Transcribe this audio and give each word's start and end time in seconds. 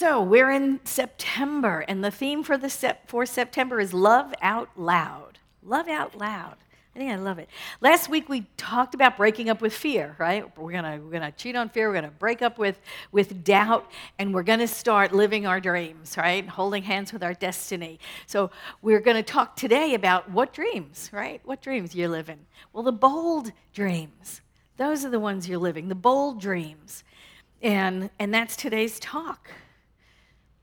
So 0.00 0.22
we're 0.22 0.50
in 0.50 0.80
September, 0.84 1.84
and 1.86 2.02
the 2.02 2.10
theme 2.10 2.42
for 2.42 2.56
the 2.56 2.70
sep- 2.70 3.06
for 3.06 3.26
September 3.26 3.78
is 3.78 3.92
love 3.92 4.32
out 4.40 4.70
loud. 4.74 5.38
Love 5.62 5.88
out 5.88 6.16
loud. 6.16 6.56
I 6.94 6.98
think 6.98 7.12
I 7.12 7.16
love 7.16 7.38
it. 7.38 7.50
Last 7.82 8.08
week 8.08 8.26
we 8.26 8.46
talked 8.56 8.94
about 8.94 9.18
breaking 9.18 9.50
up 9.50 9.60
with 9.60 9.74
fear, 9.74 10.16
right? 10.18 10.56
We're 10.56 10.72
gonna 10.72 10.98
we're 11.04 11.10
gonna 11.10 11.32
cheat 11.32 11.54
on 11.54 11.68
fear. 11.68 11.88
We're 11.88 11.96
gonna 11.96 12.12
break 12.18 12.40
up 12.40 12.56
with 12.56 12.80
with 13.12 13.44
doubt, 13.44 13.90
and 14.18 14.32
we're 14.32 14.42
gonna 14.42 14.66
start 14.66 15.12
living 15.12 15.46
our 15.46 15.60
dreams, 15.60 16.16
right? 16.16 16.48
Holding 16.48 16.82
hands 16.82 17.12
with 17.12 17.22
our 17.22 17.34
destiny. 17.34 18.00
So 18.26 18.50
we're 18.80 19.00
gonna 19.00 19.22
talk 19.22 19.54
today 19.54 19.92
about 19.92 20.30
what 20.30 20.54
dreams, 20.54 21.10
right? 21.12 21.42
What 21.44 21.60
dreams 21.60 21.94
you're 21.94 22.08
living? 22.08 22.38
Well, 22.72 22.84
the 22.84 22.90
bold 22.90 23.52
dreams. 23.74 24.40
Those 24.78 25.04
are 25.04 25.10
the 25.10 25.20
ones 25.20 25.46
you're 25.46 25.58
living. 25.58 25.88
The 25.88 25.94
bold 25.94 26.40
dreams, 26.40 27.04
and 27.60 28.08
and 28.18 28.32
that's 28.32 28.56
today's 28.56 28.98
talk. 28.98 29.50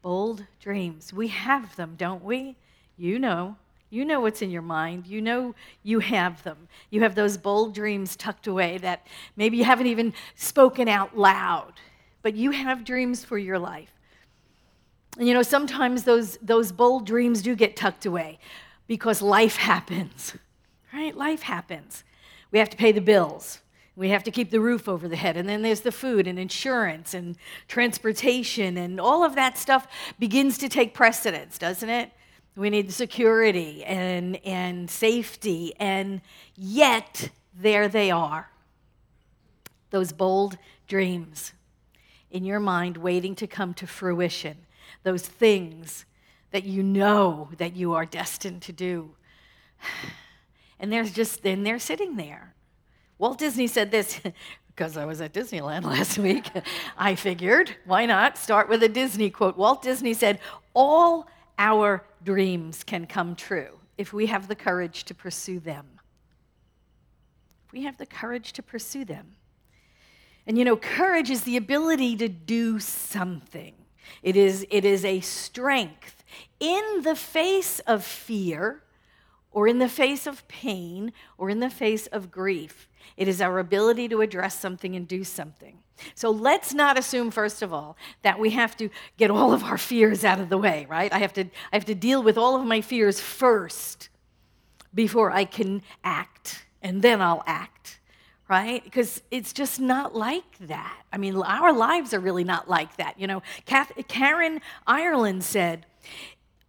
Bold 0.07 0.45
dreams. 0.61 1.11
We 1.11 1.27
have 1.27 1.75
them, 1.75 1.95
don't 1.97 2.23
we? 2.23 2.55
You 2.95 3.19
know. 3.19 3.57
You 3.89 4.05
know 4.05 4.21
what's 4.21 4.41
in 4.41 4.49
your 4.49 4.61
mind. 4.61 5.05
You 5.05 5.21
know 5.21 5.53
you 5.83 5.99
have 5.99 6.41
them. 6.43 6.69
You 6.89 7.01
have 7.01 7.13
those 7.13 7.37
bold 7.37 7.75
dreams 7.75 8.15
tucked 8.15 8.47
away 8.47 8.77
that 8.77 9.05
maybe 9.35 9.57
you 9.57 9.65
haven't 9.65 9.87
even 9.87 10.13
spoken 10.33 10.87
out 10.87 11.17
loud, 11.17 11.73
but 12.21 12.35
you 12.35 12.51
have 12.51 12.85
dreams 12.85 13.25
for 13.25 13.37
your 13.37 13.59
life. 13.59 13.91
And 15.17 15.27
you 15.27 15.33
know, 15.33 15.43
sometimes 15.43 16.03
those, 16.03 16.37
those 16.41 16.71
bold 16.71 17.05
dreams 17.05 17.41
do 17.41 17.53
get 17.53 17.75
tucked 17.75 18.05
away 18.05 18.39
because 18.87 19.21
life 19.21 19.57
happens, 19.57 20.37
right? 20.93 21.17
Life 21.17 21.41
happens. 21.41 22.05
We 22.51 22.59
have 22.59 22.69
to 22.69 22.77
pay 22.77 22.93
the 22.93 23.01
bills. 23.01 23.59
We 23.97 24.09
have 24.09 24.23
to 24.25 24.31
keep 24.31 24.51
the 24.51 24.59
roof 24.59 24.87
over 24.87 25.07
the 25.07 25.15
head. 25.15 25.37
And 25.37 25.49
then 25.49 25.63
there's 25.63 25.81
the 25.81 25.91
food 25.91 26.27
and 26.27 26.37
insurance 26.37 27.15
and 27.15 27.35
transportation, 27.67 28.77
and 28.77 28.99
all 29.01 29.23
of 29.23 29.33
that 29.33 29.57
stuff 29.57 29.87
begins 30.19 30.59
to 30.59 30.69
take 30.69 30.93
precedence, 30.93 31.57
doesn't 31.57 31.89
it? 31.89 32.11
We 32.55 32.69
need 32.69 32.93
security 32.93 33.83
and, 33.83 34.37
and 34.45 34.87
safety, 34.87 35.73
and 35.79 36.21
yet 36.55 37.31
there 37.59 37.87
they 37.87 38.11
are. 38.11 38.51
Those 39.89 40.11
bold 40.11 40.59
dreams 40.87 41.53
in 42.29 42.45
your 42.45 42.59
mind 42.59 42.97
waiting 42.97 43.33
to 43.35 43.47
come 43.47 43.73
to 43.75 43.87
fruition, 43.87 44.57
those 45.01 45.23
things 45.23 46.05
that 46.51 46.65
you 46.65 46.83
know 46.83 47.49
that 47.57 47.75
you 47.75 47.95
are 47.95 48.05
destined 48.05 48.61
to 48.63 48.71
do. 48.71 49.15
And 50.79 50.93
there's 50.93 51.11
just, 51.11 51.41
then 51.41 51.63
they're 51.63 51.79
sitting 51.79 52.17
there. 52.17 52.53
Walt 53.19 53.37
Disney 53.37 53.67
said 53.67 53.91
this 53.91 54.19
because 54.67 54.95
I 54.97 55.05
was 55.05 55.21
at 55.21 55.33
Disneyland 55.33 55.83
last 55.85 56.17
week. 56.17 56.49
I 56.97 57.15
figured, 57.15 57.75
why 57.85 58.05
not 58.05 58.37
start 58.37 58.69
with 58.69 58.83
a 58.83 58.89
Disney 58.89 59.29
quote? 59.29 59.57
Walt 59.57 59.81
Disney 59.81 60.13
said, 60.13 60.39
All 60.73 61.27
our 61.57 62.03
dreams 62.23 62.83
can 62.83 63.07
come 63.07 63.35
true 63.35 63.79
if 63.97 64.13
we 64.13 64.27
have 64.27 64.47
the 64.47 64.55
courage 64.55 65.05
to 65.05 65.15
pursue 65.15 65.59
them. 65.59 65.85
If 67.65 67.73
we 67.73 67.83
have 67.83 67.97
the 67.97 68.05
courage 68.05 68.53
to 68.53 68.63
pursue 68.63 69.03
them. 69.03 69.35
And 70.45 70.57
you 70.57 70.63
know, 70.63 70.77
courage 70.77 71.29
is 71.29 71.43
the 71.43 71.57
ability 71.57 72.15
to 72.17 72.29
do 72.29 72.79
something. 72.79 73.73
It 74.23 74.37
is, 74.37 74.65
it 74.69 74.85
is 74.85 75.03
a 75.03 75.19
strength 75.19 76.23
in 76.59 77.01
the 77.03 77.15
face 77.15 77.79
of 77.79 78.03
fear, 78.03 78.81
or 79.51 79.67
in 79.67 79.79
the 79.79 79.89
face 79.89 80.27
of 80.27 80.47
pain, 80.47 81.13
or 81.37 81.49
in 81.49 81.59
the 81.59 81.69
face 81.69 82.07
of 82.07 82.31
grief. 82.31 82.87
It 83.15 83.27
is 83.27 83.41
our 83.41 83.59
ability 83.59 84.07
to 84.09 84.21
address 84.21 84.59
something 84.59 84.95
and 84.95 85.07
do 85.07 85.23
something. 85.23 85.79
So 86.13 86.29
let's 86.29 86.73
not 86.73 86.99
assume, 86.99 87.31
first 87.31 87.61
of 87.63 87.73
all, 87.73 87.97
that 88.21 88.39
we 88.39 88.51
have 88.51 88.77
to 88.77 88.89
get 89.17 89.31
all 89.31 89.53
of 89.53 89.63
our 89.63 89.77
fears 89.77 90.23
out 90.23 90.39
of 90.39 90.49
the 90.49 90.57
way, 90.57 90.85
right? 90.89 91.11
I 91.11 91.19
have 91.19 91.33
to, 91.33 91.45
I 91.45 91.75
have 91.75 91.85
to 91.85 91.95
deal 91.95 92.21
with 92.21 92.37
all 92.37 92.55
of 92.55 92.67
my 92.67 92.81
fears 92.81 93.19
first 93.19 94.09
before 94.93 95.31
I 95.31 95.45
can 95.45 95.81
act, 96.03 96.65
and 96.81 97.01
then 97.01 97.21
I'll 97.21 97.43
act, 97.47 97.99
right? 98.47 98.83
Because 98.83 99.21
it's 99.31 99.53
just 99.53 99.79
not 99.79 100.15
like 100.15 100.57
that. 100.59 101.01
I 101.11 101.17
mean, 101.17 101.35
our 101.35 101.73
lives 101.73 102.13
are 102.13 102.19
really 102.19 102.43
not 102.43 102.69
like 102.69 102.97
that. 102.97 103.19
You 103.19 103.27
know, 103.27 103.41
Karen 103.65 104.61
Ireland 104.85 105.43
said, 105.43 105.85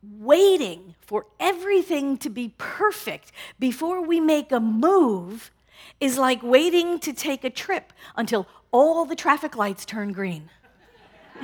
waiting 0.03 0.95
for 1.01 1.27
everything 1.41 2.19
to 2.19 2.31
be 2.31 2.55
perfect 2.59 3.33
before 3.59 4.01
we 4.01 4.21
make 4.21 4.53
a 4.53 4.61
move 4.61 5.51
is 6.01 6.19
like 6.19 6.43
waiting 6.43 6.99
to 7.01 7.13
take 7.13 7.45
a 7.45 7.51
trip 7.51 7.93
until 8.17 8.47
all 8.71 9.05
the 9.05 9.17
traffic 9.17 9.57
lights 9.57 9.85
turn 9.85 10.13
green. 10.13 10.51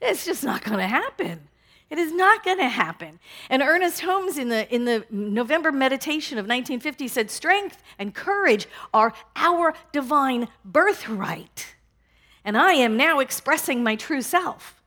it's 0.00 0.24
just 0.24 0.44
not 0.44 0.64
going 0.64 0.78
to 0.78 0.86
happen. 0.86 1.48
It 1.90 1.98
is 1.98 2.12
not 2.12 2.44
going 2.44 2.58
to 2.58 2.68
happen. 2.68 3.20
And 3.50 3.62
Ernest 3.62 4.00
Holmes, 4.00 4.38
in 4.38 4.48
the, 4.48 4.72
in 4.74 4.84
the 4.84 5.04
November 5.10 5.70
meditation 5.70 6.38
of 6.38 6.44
1950, 6.44 7.08
said, 7.08 7.30
Strength 7.30 7.82
and 7.98 8.14
courage 8.14 8.66
are 8.92 9.12
our 9.36 9.74
divine 9.92 10.48
birthright. 10.64 11.74
And 12.44 12.56
I 12.56 12.72
am 12.72 12.96
now 12.96 13.20
expressing 13.20 13.82
my 13.82 13.96
true 13.96 14.22
self. 14.22 14.82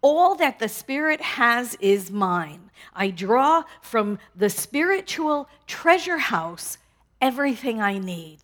All 0.00 0.34
that 0.36 0.58
the 0.58 0.68
Spirit 0.68 1.20
has 1.20 1.76
is 1.80 2.10
mine. 2.10 2.70
I 2.94 3.10
draw 3.10 3.64
from 3.82 4.18
the 4.36 4.50
spiritual 4.50 5.48
treasure 5.66 6.18
house 6.18 6.78
everything 7.20 7.80
I 7.80 7.98
need. 7.98 8.38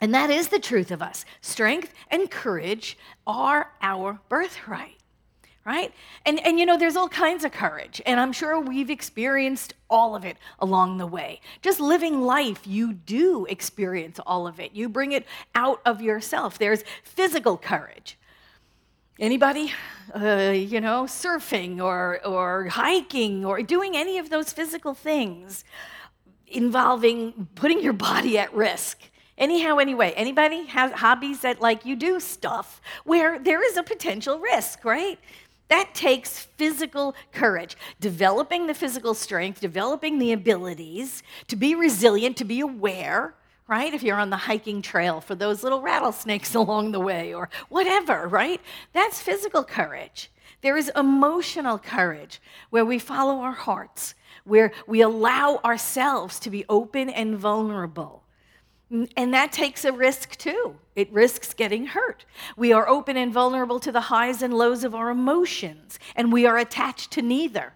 And 0.00 0.14
that 0.14 0.30
is 0.30 0.48
the 0.48 0.58
truth 0.58 0.90
of 0.90 1.02
us. 1.02 1.24
Strength 1.40 1.94
and 2.10 2.30
courage 2.30 2.98
are 3.26 3.72
our 3.80 4.18
birthright, 4.28 4.98
right? 5.64 5.92
And, 6.26 6.44
and 6.44 6.58
you 6.58 6.66
know, 6.66 6.76
there's 6.76 6.96
all 6.96 7.08
kinds 7.08 7.44
of 7.44 7.52
courage, 7.52 8.02
and 8.04 8.20
I'm 8.20 8.32
sure 8.32 8.60
we've 8.60 8.90
experienced 8.90 9.72
all 9.88 10.14
of 10.14 10.24
it 10.24 10.36
along 10.58 10.98
the 10.98 11.06
way. 11.06 11.40
Just 11.62 11.80
living 11.80 12.20
life, 12.22 12.66
you 12.66 12.92
do 12.92 13.46
experience 13.46 14.20
all 14.26 14.46
of 14.46 14.60
it. 14.60 14.72
You 14.74 14.88
bring 14.88 15.12
it 15.12 15.24
out 15.54 15.80
of 15.86 16.02
yourself. 16.02 16.58
There's 16.58 16.84
physical 17.02 17.56
courage. 17.56 18.18
Anybody, 19.18 19.72
uh, 20.14 20.52
you 20.54 20.78
know, 20.80 21.04
surfing 21.04 21.82
or, 21.82 22.20
or 22.26 22.66
hiking 22.66 23.46
or 23.46 23.62
doing 23.62 23.96
any 23.96 24.18
of 24.18 24.28
those 24.28 24.52
physical 24.52 24.92
things 24.92 25.64
involving 26.46 27.48
putting 27.54 27.80
your 27.82 27.94
body 27.94 28.38
at 28.38 28.52
risk. 28.54 28.98
Anyhow, 29.38 29.78
anyway, 29.78 30.12
anybody 30.16 30.66
has 30.66 30.92
hobbies 30.92 31.40
that 31.40 31.62
like 31.62 31.86
you 31.86 31.96
do 31.96 32.20
stuff 32.20 32.80
where 33.04 33.38
there 33.38 33.66
is 33.66 33.78
a 33.78 33.82
potential 33.82 34.38
risk, 34.38 34.84
right? 34.84 35.18
That 35.68 35.94
takes 35.94 36.40
physical 36.56 37.14
courage, 37.32 37.76
developing 38.00 38.66
the 38.66 38.74
physical 38.74 39.14
strength, 39.14 39.60
developing 39.60 40.18
the 40.18 40.32
abilities 40.32 41.22
to 41.48 41.56
be 41.56 41.74
resilient, 41.74 42.36
to 42.36 42.44
be 42.44 42.60
aware, 42.60 43.34
right? 43.68 43.92
If 43.92 44.02
you're 44.02 44.18
on 44.18 44.30
the 44.30 44.36
hiking 44.36 44.82
trail 44.82 45.20
for 45.20 45.34
those 45.34 45.62
little 45.62 45.80
rattlesnakes 45.80 46.54
along 46.54 46.92
the 46.92 47.00
way 47.00 47.34
or 47.34 47.48
whatever, 47.68 48.28
right? 48.28 48.60
That's 48.92 49.20
physical 49.20 49.64
courage. 49.64 50.30
There 50.62 50.76
is 50.76 50.90
emotional 50.96 51.78
courage 51.78 52.40
where 52.70 52.84
we 52.84 52.98
follow 52.98 53.40
our 53.40 53.52
hearts, 53.52 54.14
where 54.44 54.72
we 54.86 55.00
allow 55.00 55.60
ourselves 55.64 56.40
to 56.40 56.50
be 56.50 56.64
open 56.68 57.10
and 57.10 57.36
vulnerable 57.36 58.22
mm, 58.90 59.10
and 59.16 59.34
that 59.34 59.52
takes 59.52 59.84
a 59.84 59.92
risk 59.92 60.36
too. 60.36 60.76
It 60.94 61.12
risks 61.12 61.52
getting 61.52 61.86
hurt. 61.86 62.24
We 62.56 62.72
are 62.72 62.88
open 62.88 63.16
and 63.16 63.32
vulnerable 63.32 63.80
to 63.80 63.92
the 63.92 64.02
highs 64.02 64.42
and 64.42 64.54
lows 64.54 64.82
of 64.82 64.94
our 64.94 65.10
emotions, 65.10 65.98
and 66.14 66.32
we 66.32 66.46
are 66.46 66.56
attached 66.56 67.10
to 67.12 67.22
neither 67.22 67.74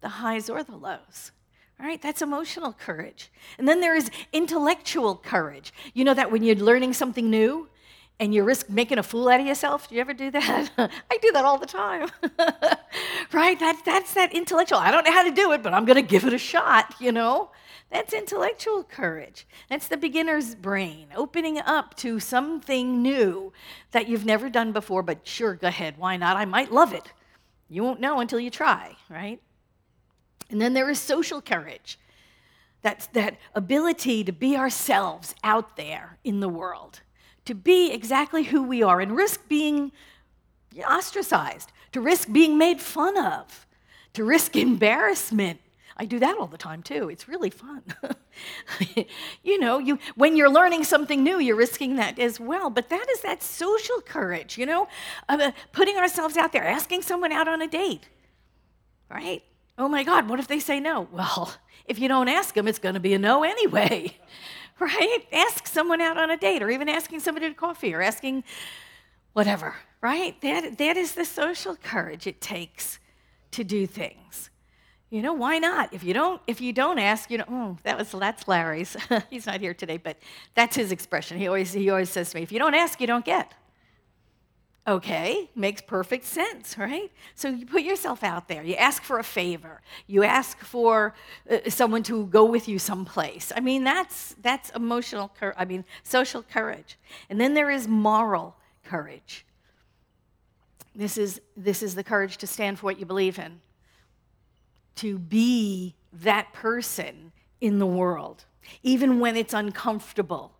the 0.00 0.08
highs 0.08 0.48
or 0.48 0.62
the 0.62 0.76
lows. 0.76 1.32
All 1.80 1.86
right, 1.86 2.00
that's 2.00 2.20
emotional 2.20 2.74
courage. 2.74 3.32
And 3.56 3.66
then 3.66 3.80
there 3.80 3.96
is 3.96 4.10
intellectual 4.34 5.16
courage. 5.16 5.72
You 5.94 6.04
know 6.04 6.12
that 6.12 6.30
when 6.30 6.42
you're 6.42 6.56
learning 6.56 6.92
something 6.92 7.30
new 7.30 7.68
and 8.18 8.34
you 8.34 8.44
risk 8.44 8.68
making 8.68 8.98
a 8.98 9.02
fool 9.02 9.30
out 9.30 9.40
of 9.40 9.46
yourself? 9.46 9.88
Do 9.88 9.94
you 9.94 10.02
ever 10.02 10.12
do 10.12 10.30
that? 10.30 10.70
I 10.78 11.18
do 11.22 11.32
that 11.32 11.46
all 11.46 11.56
the 11.56 11.66
time. 11.66 12.10
right? 13.32 13.58
That, 13.58 13.80
that's 13.86 14.12
that 14.12 14.34
intellectual. 14.34 14.78
I 14.78 14.90
don't 14.90 15.06
know 15.06 15.12
how 15.12 15.22
to 15.22 15.30
do 15.30 15.52
it, 15.52 15.62
but 15.62 15.72
I'm 15.72 15.86
going 15.86 15.96
to 15.96 16.02
give 16.02 16.26
it 16.26 16.34
a 16.34 16.38
shot, 16.38 16.94
you 17.00 17.12
know? 17.12 17.50
That's 17.90 18.12
intellectual 18.12 18.84
courage. 18.84 19.46
That's 19.70 19.88
the 19.88 19.96
beginner's 19.96 20.54
brain, 20.54 21.06
opening 21.16 21.58
up 21.60 21.96
to 21.96 22.20
something 22.20 23.00
new 23.00 23.54
that 23.92 24.06
you've 24.06 24.26
never 24.26 24.50
done 24.50 24.72
before, 24.72 25.02
but 25.02 25.26
sure, 25.26 25.54
go 25.54 25.68
ahead, 25.68 25.96
why 25.96 26.18
not? 26.18 26.36
I 26.36 26.44
might 26.44 26.70
love 26.70 26.92
it. 26.92 27.10
You 27.70 27.82
won't 27.82 28.00
know 28.00 28.20
until 28.20 28.38
you 28.38 28.50
try, 28.50 28.96
right? 29.08 29.40
And 30.50 30.60
then 30.60 30.74
there 30.74 30.90
is 30.90 30.98
social 30.98 31.40
courage. 31.40 31.98
That's 32.82 33.06
that 33.08 33.36
ability 33.54 34.24
to 34.24 34.32
be 34.32 34.56
ourselves 34.56 35.34
out 35.44 35.76
there 35.76 36.18
in 36.24 36.40
the 36.40 36.48
world, 36.48 37.00
to 37.44 37.54
be 37.54 37.92
exactly 37.92 38.44
who 38.44 38.62
we 38.62 38.82
are 38.82 39.00
and 39.00 39.16
risk 39.16 39.48
being 39.48 39.92
ostracized, 40.88 41.72
to 41.92 42.00
risk 42.00 42.32
being 42.32 42.56
made 42.56 42.80
fun 42.80 43.18
of, 43.18 43.66
to 44.14 44.24
risk 44.24 44.56
embarrassment 44.56 45.60
I 46.00 46.06
do 46.06 46.18
that 46.20 46.38
all 46.38 46.46
the 46.46 46.56
time 46.56 46.82
too. 46.82 47.10
It's 47.10 47.28
really 47.28 47.50
fun. 47.50 47.82
you 49.44 49.58
know, 49.58 49.76
you 49.76 49.98
when 50.14 50.34
you're 50.34 50.48
learning 50.48 50.84
something 50.84 51.22
new, 51.22 51.38
you're 51.38 51.56
risking 51.56 51.96
that 51.96 52.18
as 52.18 52.40
well. 52.40 52.70
But 52.70 52.88
that 52.88 53.06
is 53.10 53.20
that 53.20 53.42
social 53.42 54.00
courage, 54.00 54.56
you 54.56 54.64
know, 54.64 54.88
uh, 55.28 55.50
putting 55.72 55.98
ourselves 55.98 56.38
out 56.38 56.52
there, 56.52 56.66
asking 56.66 57.02
someone 57.02 57.32
out 57.32 57.48
on 57.48 57.60
a 57.60 57.68
date. 57.68 58.08
Right? 59.10 59.42
Oh 59.80 59.88
my 59.88 60.04
God, 60.04 60.28
what 60.28 60.38
if 60.38 60.46
they 60.46 60.60
say 60.60 60.78
no? 60.78 61.08
Well, 61.10 61.54
if 61.86 61.98
you 61.98 62.06
don't 62.06 62.28
ask 62.28 62.54
them, 62.54 62.68
it's 62.68 62.78
going 62.78 62.94
to 62.94 63.00
be 63.00 63.14
a 63.14 63.18
no 63.18 63.42
anyway. 63.42 64.16
Right? 64.78 65.26
Ask 65.30 65.66
someone 65.66 66.00
out 66.00 66.16
on 66.16 66.30
a 66.30 66.38
date, 66.38 66.62
or 66.62 66.70
even 66.70 66.88
asking 66.88 67.20
somebody 67.20 67.46
to 67.50 67.54
coffee, 67.54 67.92
or 67.92 68.00
asking 68.00 68.44
whatever. 69.34 69.74
Right? 70.00 70.40
That 70.40 70.78
that 70.78 70.96
is 70.96 71.12
the 71.12 71.26
social 71.26 71.76
courage 71.76 72.26
it 72.26 72.40
takes 72.40 72.98
to 73.50 73.62
do 73.62 73.86
things. 73.86 74.48
You 75.10 75.20
know, 75.20 75.34
why 75.34 75.58
not? 75.58 75.92
If 75.92 76.02
you 76.02 76.14
don't, 76.14 76.40
if 76.46 76.62
you 76.62 76.72
don't 76.72 76.98
ask, 76.98 77.30
you 77.30 77.36
know, 77.36 77.44
oh, 77.50 77.76
that 77.82 77.98
was 77.98 78.10
that's 78.10 78.48
Larry's. 78.48 78.96
He's 79.28 79.44
not 79.44 79.60
here 79.60 79.74
today, 79.74 79.98
but 79.98 80.16
that's 80.54 80.76
his 80.76 80.92
expression. 80.92 81.36
He 81.36 81.46
always 81.46 81.74
he 81.74 81.90
always 81.90 82.08
says 82.08 82.30
to 82.30 82.38
me, 82.38 82.42
if 82.42 82.50
you 82.50 82.58
don't 82.58 82.74
ask, 82.74 83.02
you 83.02 83.06
don't 83.06 83.24
get. 83.26 83.52
Okay, 84.90 85.48
makes 85.54 85.80
perfect 85.80 86.24
sense, 86.24 86.76
right? 86.76 87.12
So 87.36 87.48
you 87.48 87.64
put 87.64 87.82
yourself 87.82 88.24
out 88.24 88.48
there. 88.48 88.64
You 88.64 88.74
ask 88.74 89.04
for 89.04 89.20
a 89.20 89.22
favor. 89.22 89.82
You 90.08 90.24
ask 90.24 90.58
for 90.58 91.14
uh, 91.48 91.58
someone 91.68 92.02
to 92.04 92.26
go 92.26 92.44
with 92.44 92.66
you 92.66 92.80
someplace. 92.80 93.52
I 93.54 93.60
mean, 93.60 93.84
that's 93.84 94.34
that's 94.42 94.70
emotional. 94.70 95.30
Cur- 95.38 95.54
I 95.56 95.64
mean, 95.64 95.84
social 96.02 96.42
courage. 96.42 96.98
And 97.28 97.40
then 97.40 97.54
there 97.54 97.70
is 97.70 97.86
moral 97.86 98.56
courage. 98.82 99.46
This 100.96 101.16
is 101.16 101.40
this 101.56 101.84
is 101.84 101.94
the 101.94 102.02
courage 102.02 102.38
to 102.38 102.48
stand 102.48 102.80
for 102.80 102.86
what 102.86 102.98
you 102.98 103.06
believe 103.06 103.38
in 103.38 103.60
to 104.96 105.20
be 105.20 105.94
that 106.12 106.52
person 106.52 107.30
in 107.60 107.78
the 107.78 107.86
world, 107.86 108.44
even 108.82 109.20
when 109.20 109.36
it's 109.36 109.54
uncomfortable, 109.54 110.52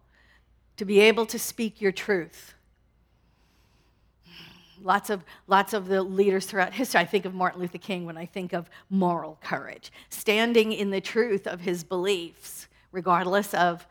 to 0.76 0.84
be 0.84 1.00
able 1.00 1.26
to 1.26 1.38
speak 1.38 1.80
your 1.80 1.90
truth. 1.90 2.54
Lots 4.82 5.10
of, 5.10 5.24
lots 5.46 5.74
of 5.74 5.88
the 5.88 6.02
leaders 6.02 6.46
throughout 6.46 6.72
history, 6.72 7.00
I 7.00 7.04
think 7.04 7.24
of 7.24 7.34
Martin 7.34 7.60
Luther 7.60 7.78
King 7.78 8.06
when 8.06 8.16
I 8.16 8.26
think 8.26 8.52
of 8.52 8.70
moral 8.88 9.38
courage, 9.42 9.92
standing 10.08 10.72
in 10.72 10.90
the 10.90 11.00
truth 11.00 11.46
of 11.46 11.60
his 11.60 11.84
beliefs, 11.84 12.68
regardless 12.90 13.52
of, 13.52 13.86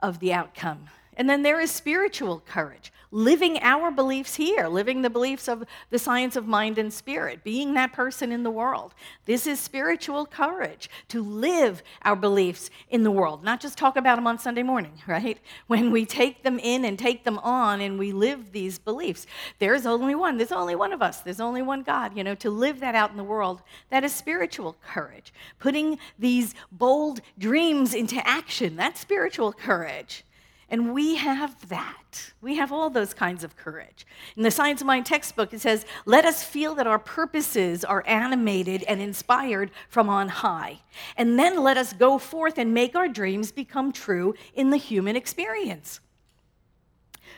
of 0.00 0.20
the 0.20 0.32
outcome. 0.32 0.88
And 1.16 1.28
then 1.28 1.42
there 1.42 1.60
is 1.60 1.70
spiritual 1.70 2.42
courage, 2.46 2.90
living 3.10 3.58
our 3.60 3.90
beliefs 3.90 4.36
here, 4.36 4.66
living 4.66 5.02
the 5.02 5.10
beliefs 5.10 5.46
of 5.46 5.64
the 5.90 5.98
science 5.98 6.36
of 6.36 6.46
mind 6.46 6.78
and 6.78 6.90
spirit, 6.90 7.44
being 7.44 7.74
that 7.74 7.92
person 7.92 8.32
in 8.32 8.42
the 8.42 8.50
world. 8.50 8.94
This 9.26 9.46
is 9.46 9.60
spiritual 9.60 10.24
courage 10.24 10.88
to 11.08 11.22
live 11.22 11.82
our 12.00 12.16
beliefs 12.16 12.70
in 12.88 13.02
the 13.02 13.10
world, 13.10 13.44
not 13.44 13.60
just 13.60 13.76
talk 13.76 13.96
about 13.96 14.16
them 14.16 14.26
on 14.26 14.38
Sunday 14.38 14.62
morning, 14.62 14.94
right? 15.06 15.38
When 15.66 15.90
we 15.90 16.06
take 16.06 16.42
them 16.42 16.58
in 16.58 16.86
and 16.86 16.98
take 16.98 17.24
them 17.24 17.38
on 17.40 17.82
and 17.82 17.98
we 17.98 18.12
live 18.12 18.52
these 18.52 18.78
beliefs. 18.78 19.26
There's 19.58 19.84
only 19.84 20.14
one, 20.14 20.38
there's 20.38 20.50
only 20.50 20.76
one 20.76 20.94
of 20.94 21.02
us, 21.02 21.20
there's 21.20 21.40
only 21.40 21.60
one 21.60 21.82
God, 21.82 22.16
you 22.16 22.24
know, 22.24 22.34
to 22.36 22.48
live 22.48 22.80
that 22.80 22.94
out 22.94 23.10
in 23.10 23.18
the 23.18 23.24
world, 23.24 23.60
that 23.90 24.02
is 24.02 24.14
spiritual 24.14 24.76
courage. 24.82 25.34
Putting 25.58 25.98
these 26.18 26.54
bold 26.70 27.20
dreams 27.38 27.92
into 27.92 28.26
action, 28.26 28.76
that's 28.76 29.00
spiritual 29.00 29.52
courage. 29.52 30.24
And 30.72 30.94
we 30.94 31.16
have 31.16 31.68
that. 31.68 32.32
We 32.40 32.56
have 32.56 32.72
all 32.72 32.88
those 32.88 33.12
kinds 33.12 33.44
of 33.44 33.56
courage. 33.56 34.06
In 34.38 34.42
the 34.42 34.50
Science 34.50 34.80
of 34.80 34.86
Mind 34.86 35.04
textbook, 35.04 35.52
it 35.52 35.60
says, 35.60 35.84
Let 36.06 36.24
us 36.24 36.42
feel 36.42 36.74
that 36.76 36.86
our 36.86 36.98
purposes 36.98 37.84
are 37.84 38.02
animated 38.06 38.82
and 38.84 38.98
inspired 38.98 39.70
from 39.90 40.08
on 40.08 40.28
high. 40.28 40.80
And 41.14 41.38
then 41.38 41.62
let 41.62 41.76
us 41.76 41.92
go 41.92 42.16
forth 42.16 42.56
and 42.56 42.72
make 42.72 42.96
our 42.96 43.06
dreams 43.06 43.52
become 43.52 43.92
true 43.92 44.34
in 44.54 44.70
the 44.70 44.78
human 44.78 45.14
experience. 45.14 46.00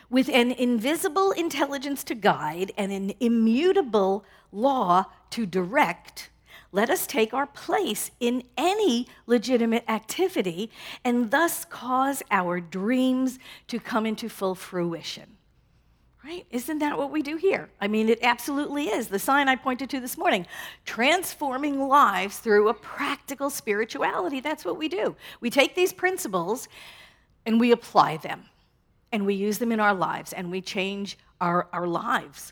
With 0.09 0.29
an 0.29 0.53
invisible 0.53 1.31
intelligence 1.31 2.05
to 2.05 2.15
guide 2.15 2.71
and 2.77 2.93
an 2.93 3.15
immutable 3.19 4.23
law 4.53 5.07
to 5.31 5.45
direct, 5.45 6.29
let 6.75 6.89
us 6.89 7.07
take 7.07 7.33
our 7.33 7.47
place 7.47 8.11
in 8.19 8.43
any 8.57 9.07
legitimate 9.27 9.85
activity 9.87 10.69
and 11.05 11.31
thus 11.31 11.63
cause 11.63 12.21
our 12.29 12.59
dreams 12.59 13.39
to 13.67 13.79
come 13.79 14.05
into 14.05 14.27
full 14.27 14.55
fruition. 14.55 15.37
Right? 16.21 16.45
Isn't 16.51 16.79
that 16.79 16.97
what 16.97 17.11
we 17.11 17.21
do 17.21 17.37
here? 17.37 17.69
I 17.79 17.87
mean, 17.87 18.09
it 18.09 18.19
absolutely 18.21 18.89
is. 18.89 19.07
The 19.07 19.19
sign 19.19 19.47
I 19.47 19.55
pointed 19.55 19.89
to 19.91 20.01
this 20.01 20.17
morning 20.17 20.47
transforming 20.83 21.79
lives 21.79 22.39
through 22.39 22.67
a 22.67 22.73
practical 22.73 23.49
spirituality. 23.49 24.41
That's 24.41 24.65
what 24.65 24.77
we 24.77 24.89
do. 24.89 25.15
We 25.39 25.49
take 25.49 25.75
these 25.75 25.93
principles 25.93 26.67
and 27.45 27.57
we 27.57 27.71
apply 27.71 28.17
them 28.17 28.47
and 29.13 29.25
we 29.25 29.33
use 29.33 29.59
them 29.59 29.71
in 29.71 29.79
our 29.79 29.93
lives 29.93 30.33
and 30.33 30.51
we 30.51 30.59
change 30.59 31.17
our, 31.39 31.69
our 31.71 31.87
lives 31.87 32.51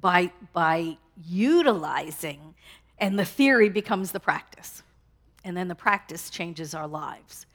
by, 0.00 0.30
by 0.52 0.96
utilizing 1.26 2.54
and 2.98 3.18
the 3.18 3.24
theory 3.24 3.68
becomes 3.68 4.12
the 4.12 4.20
practice. 4.20 4.82
And 5.44 5.56
then 5.56 5.68
the 5.68 5.74
practice 5.74 6.30
changes 6.30 6.74
our 6.74 6.88
lives. 6.88 7.46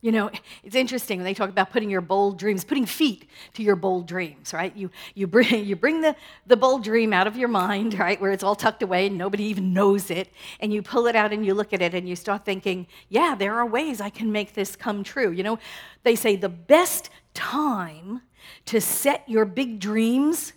You 0.00 0.12
know, 0.12 0.30
it's 0.62 0.76
interesting 0.76 1.18
when 1.18 1.24
they 1.24 1.34
talk 1.34 1.48
about 1.50 1.70
putting 1.70 1.90
your 1.90 2.00
bold 2.00 2.38
dreams, 2.38 2.62
putting 2.62 2.86
feet 2.86 3.28
to 3.54 3.64
your 3.64 3.74
bold 3.74 4.06
dreams, 4.06 4.52
right? 4.52 4.74
You, 4.76 4.90
you 5.14 5.26
bring, 5.26 5.64
you 5.64 5.74
bring 5.74 6.00
the, 6.02 6.14
the 6.46 6.56
bold 6.56 6.84
dream 6.84 7.12
out 7.12 7.26
of 7.26 7.36
your 7.36 7.48
mind, 7.48 7.98
right, 7.98 8.20
where 8.20 8.30
it's 8.30 8.44
all 8.44 8.54
tucked 8.54 8.82
away 8.82 9.08
and 9.08 9.18
nobody 9.18 9.44
even 9.44 9.72
knows 9.72 10.10
it, 10.10 10.32
and 10.60 10.72
you 10.72 10.82
pull 10.82 11.08
it 11.08 11.16
out 11.16 11.32
and 11.32 11.44
you 11.44 11.52
look 11.52 11.72
at 11.72 11.82
it 11.82 11.94
and 11.94 12.08
you 12.08 12.14
start 12.14 12.44
thinking, 12.44 12.86
yeah, 13.08 13.34
there 13.36 13.54
are 13.56 13.66
ways 13.66 14.00
I 14.00 14.10
can 14.10 14.30
make 14.30 14.54
this 14.54 14.76
come 14.76 15.02
true. 15.02 15.32
You 15.32 15.42
know, 15.42 15.58
they 16.04 16.14
say 16.14 16.36
the 16.36 16.48
best 16.48 17.10
time 17.34 18.22
to 18.66 18.80
set 18.80 19.28
your 19.28 19.44
big 19.44 19.80
dreams 19.80 20.52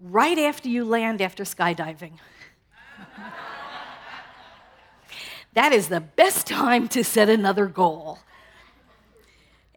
right 0.00 0.38
after 0.38 0.68
you 0.68 0.84
land 0.84 1.20
after 1.20 1.44
skydiving. 1.44 2.12
That 5.54 5.72
is 5.72 5.88
the 5.88 6.00
best 6.00 6.46
time 6.46 6.88
to 6.88 7.04
set 7.04 7.28
another 7.28 7.66
goal. 7.66 8.18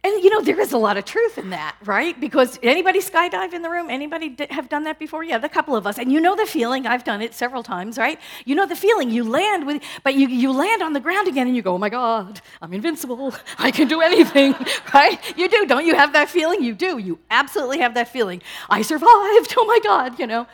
And 0.05 0.23
you 0.23 0.29
know, 0.29 0.39
there 0.39 0.59
is 0.59 0.71
a 0.71 0.77
lot 0.77 0.97
of 0.97 1.05
truth 1.05 1.39
in 1.39 1.49
that, 1.49 1.75
right? 1.83 2.19
Because 2.21 2.59
anybody 2.61 2.99
skydive 2.99 3.53
in 3.53 3.63
the 3.63 3.71
room? 3.71 3.89
Anybody 3.89 4.35
have 4.51 4.69
done 4.69 4.83
that 4.83 4.99
before? 4.99 5.23
Yeah, 5.23 5.43
a 5.43 5.49
couple 5.49 5.75
of 5.75 5.87
us. 5.87 5.97
And 5.97 6.11
you 6.11 6.21
know 6.21 6.35
the 6.35 6.45
feeling. 6.45 6.85
I've 6.85 7.03
done 7.03 7.23
it 7.23 7.33
several 7.33 7.63
times, 7.63 7.97
right? 7.97 8.19
You 8.45 8.53
know 8.53 8.67
the 8.67 8.75
feeling. 8.75 9.09
You 9.09 9.23
land 9.23 9.65
with, 9.65 9.81
but 10.03 10.13
you, 10.13 10.27
you 10.27 10.51
land 10.51 10.83
on 10.83 10.93
the 10.93 10.99
ground 10.99 11.27
again 11.27 11.47
and 11.47 11.55
you 11.55 11.63
go, 11.63 11.73
oh 11.73 11.77
my 11.79 11.89
God, 11.89 12.39
I'm 12.61 12.71
invincible. 12.71 13.33
I 13.57 13.71
can 13.71 13.87
do 13.87 13.99
anything, 13.99 14.53
right? 14.93 15.19
You 15.35 15.49
do. 15.49 15.65
Don't 15.65 15.87
you 15.87 15.95
have 15.95 16.13
that 16.13 16.29
feeling? 16.29 16.61
You 16.61 16.75
do. 16.75 16.99
You 16.99 17.17
absolutely 17.31 17.79
have 17.79 17.95
that 17.95 18.07
feeling. 18.07 18.43
I 18.69 18.83
survived. 18.83 19.55
Oh 19.57 19.65
my 19.65 19.79
God, 19.83 20.19
you 20.19 20.27
know. 20.27 20.45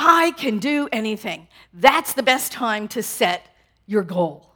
I 0.00 0.32
can 0.32 0.58
do 0.58 0.88
anything. 0.90 1.46
That's 1.72 2.14
the 2.14 2.24
best 2.24 2.50
time 2.50 2.88
to 2.88 3.04
set 3.04 3.54
your 3.86 4.02
goal 4.02 4.49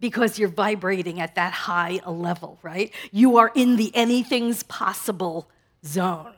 because 0.00 0.38
you're 0.38 0.48
vibrating 0.48 1.20
at 1.20 1.34
that 1.34 1.52
high 1.52 2.00
a 2.04 2.12
level, 2.12 2.58
right? 2.62 2.92
You 3.10 3.38
are 3.38 3.50
in 3.54 3.76
the 3.76 3.94
anything's 3.94 4.62
possible 4.64 5.48
zone. 5.84 6.34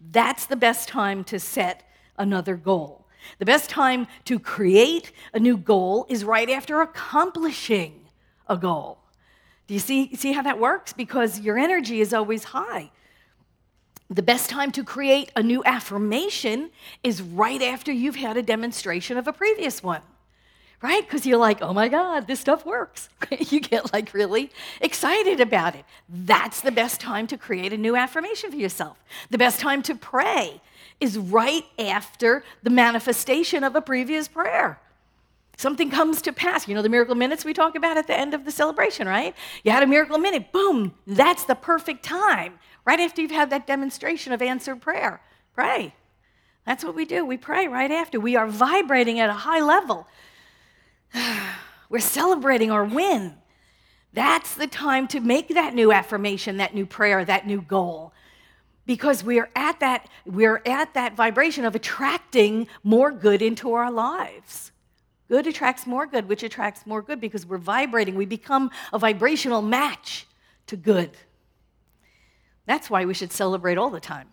That's 0.00 0.46
the 0.46 0.56
best 0.56 0.88
time 0.88 1.24
to 1.24 1.38
set 1.38 1.88
another 2.16 2.56
goal. 2.56 3.06
The 3.38 3.44
best 3.44 3.68
time 3.68 4.06
to 4.24 4.38
create 4.38 5.12
a 5.32 5.38
new 5.38 5.56
goal 5.56 6.06
is 6.08 6.24
right 6.24 6.48
after 6.48 6.80
accomplishing 6.80 8.08
a 8.46 8.56
goal. 8.56 8.98
Do 9.66 9.74
you 9.74 9.80
see, 9.80 10.14
see 10.16 10.32
how 10.32 10.42
that 10.42 10.58
works? 10.58 10.92
Because 10.92 11.40
your 11.40 11.58
energy 11.58 12.00
is 12.00 12.14
always 12.14 12.44
high. 12.44 12.90
The 14.08 14.22
best 14.22 14.48
time 14.48 14.72
to 14.72 14.82
create 14.82 15.30
a 15.36 15.42
new 15.42 15.62
affirmation 15.64 16.70
is 17.04 17.20
right 17.20 17.60
after 17.60 17.92
you've 17.92 18.16
had 18.16 18.38
a 18.38 18.42
demonstration 18.42 19.18
of 19.18 19.28
a 19.28 19.32
previous 19.32 19.82
one 19.82 20.00
right? 20.80 21.02
Because 21.02 21.26
you're 21.26 21.38
like, 21.38 21.60
oh 21.60 21.72
my 21.72 21.88
God, 21.88 22.26
this 22.26 22.40
stuff 22.40 22.64
works. 22.64 23.08
you 23.38 23.60
get 23.60 23.92
like 23.92 24.14
really 24.14 24.50
excited 24.80 25.40
about 25.40 25.74
it. 25.74 25.84
That's 26.08 26.60
the 26.60 26.70
best 26.70 27.00
time 27.00 27.26
to 27.28 27.36
create 27.36 27.72
a 27.72 27.76
new 27.76 27.96
affirmation 27.96 28.50
for 28.50 28.56
yourself. 28.56 29.02
The 29.30 29.38
best 29.38 29.60
time 29.60 29.82
to 29.84 29.94
pray 29.94 30.60
is 31.00 31.18
right 31.18 31.64
after 31.78 32.44
the 32.62 32.70
manifestation 32.70 33.64
of 33.64 33.74
a 33.74 33.80
previous 33.80 34.28
prayer. 34.28 34.80
Something 35.56 35.90
comes 35.90 36.22
to 36.22 36.32
pass. 36.32 36.68
You 36.68 36.76
know 36.76 36.82
the 36.82 36.88
miracle 36.88 37.16
minutes 37.16 37.44
we 37.44 37.52
talk 37.52 37.74
about 37.74 37.96
at 37.96 38.06
the 38.06 38.16
end 38.16 38.32
of 38.32 38.44
the 38.44 38.52
celebration, 38.52 39.08
right? 39.08 39.34
You 39.64 39.72
had 39.72 39.82
a 39.82 39.88
miracle 39.88 40.18
minute, 40.18 40.52
boom, 40.52 40.94
that's 41.04 41.44
the 41.44 41.56
perfect 41.56 42.04
time. 42.04 42.60
Right 42.84 43.00
after 43.00 43.20
you've 43.20 43.32
had 43.32 43.50
that 43.50 43.66
demonstration 43.66 44.32
of 44.32 44.40
answered 44.40 44.80
prayer. 44.80 45.20
Pray. 45.54 45.94
That's 46.64 46.84
what 46.84 46.94
we 46.94 47.04
do. 47.04 47.24
We 47.24 47.36
pray 47.36 47.66
right 47.66 47.90
after. 47.90 48.20
We 48.20 48.36
are 48.36 48.46
vibrating 48.46 49.18
at 49.18 49.30
a 49.30 49.34
high 49.34 49.60
level 49.60 50.06
We're 51.88 52.00
celebrating 52.00 52.70
our 52.70 52.84
win. 52.84 53.34
That's 54.12 54.54
the 54.54 54.66
time 54.66 55.06
to 55.08 55.20
make 55.20 55.48
that 55.48 55.74
new 55.74 55.92
affirmation, 55.92 56.56
that 56.56 56.74
new 56.74 56.86
prayer, 56.86 57.24
that 57.24 57.46
new 57.46 57.60
goal. 57.60 58.12
Because 58.86 59.22
we're 59.22 59.50
at 59.54 59.80
that, 59.80 60.08
we're 60.24 60.62
at 60.64 60.94
that 60.94 61.14
vibration 61.14 61.66
of 61.66 61.74
attracting 61.74 62.68
more 62.82 63.12
good 63.12 63.42
into 63.42 63.74
our 63.74 63.90
lives. 63.90 64.72
Good 65.28 65.46
attracts 65.46 65.86
more 65.86 66.06
good, 66.06 66.26
which 66.26 66.42
attracts 66.42 66.86
more 66.86 67.02
good 67.02 67.20
because 67.20 67.44
we're 67.44 67.58
vibrating. 67.58 68.14
We 68.14 68.24
become 68.24 68.70
a 68.92 68.98
vibrational 68.98 69.60
match 69.60 70.26
to 70.68 70.76
good. 70.76 71.10
That's 72.64 72.88
why 72.88 73.04
we 73.04 73.12
should 73.12 73.32
celebrate 73.32 73.76
all 73.76 73.90
the 73.90 74.00
time. 74.00 74.28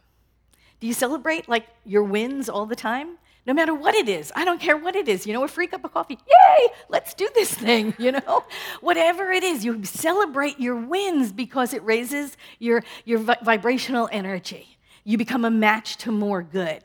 Do 0.80 0.88
you 0.88 0.94
celebrate 0.94 1.50
like 1.50 1.68
your 1.84 2.04
wins 2.04 2.48
all 2.48 2.66
the 2.66 2.76
time? 2.76 3.18
No 3.46 3.54
matter 3.54 3.76
what 3.76 3.94
it 3.94 4.10
is. 4.10 4.32
I 4.36 4.44
don't 4.44 4.60
care 4.60 4.76
what 4.76 4.96
it 4.96 5.08
is. 5.08 5.28
You 5.28 5.34
know, 5.34 5.44
a 5.44 5.48
free 5.48 5.68
cup 5.68 5.86
of 5.86 5.94
coffee. 5.94 6.18
Yay, 6.28 6.68
let's 6.90 7.14
do 7.14 7.30
this 7.36 7.54
thing, 7.54 7.94
you 8.00 8.12
know? 8.12 8.44
Whatever 8.82 9.32
it 9.32 9.44
is, 9.44 9.64
you 9.64 9.84
celebrate 9.86 10.60
your 10.60 10.76
wins 10.76 11.32
because 11.32 11.74
it 11.74 11.84
raises 11.84 12.38
your, 12.60 12.84
your 13.06 13.20
vi- 13.20 13.38
vibrational 13.44 14.10
energy. 14.12 14.78
You 15.04 15.18
become 15.18 15.46
a 15.46 15.52
match 15.52 15.98
to 15.98 16.12
more 16.12 16.42
good. 16.42 16.84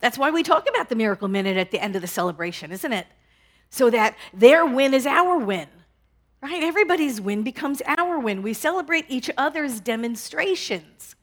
That's 0.00 0.18
why 0.18 0.30
we 0.30 0.42
talk 0.42 0.68
about 0.68 0.88
the 0.88 0.96
miracle 0.96 1.28
minute 1.28 1.56
at 1.56 1.70
the 1.70 1.80
end 1.80 1.94
of 1.96 2.02
the 2.02 2.08
celebration, 2.08 2.72
isn't 2.72 2.92
it? 2.92 3.06
So 3.70 3.88
that 3.90 4.16
their 4.34 4.66
win 4.66 4.92
is 4.92 5.06
our 5.06 5.38
win. 5.38 5.68
Right? 6.42 6.62
Everybody's 6.62 7.20
win 7.20 7.42
becomes 7.42 7.80
our 7.86 8.18
win. 8.18 8.42
We 8.42 8.52
celebrate 8.52 9.06
each 9.08 9.30
other's 9.38 9.80
demonstrations. 9.80 11.16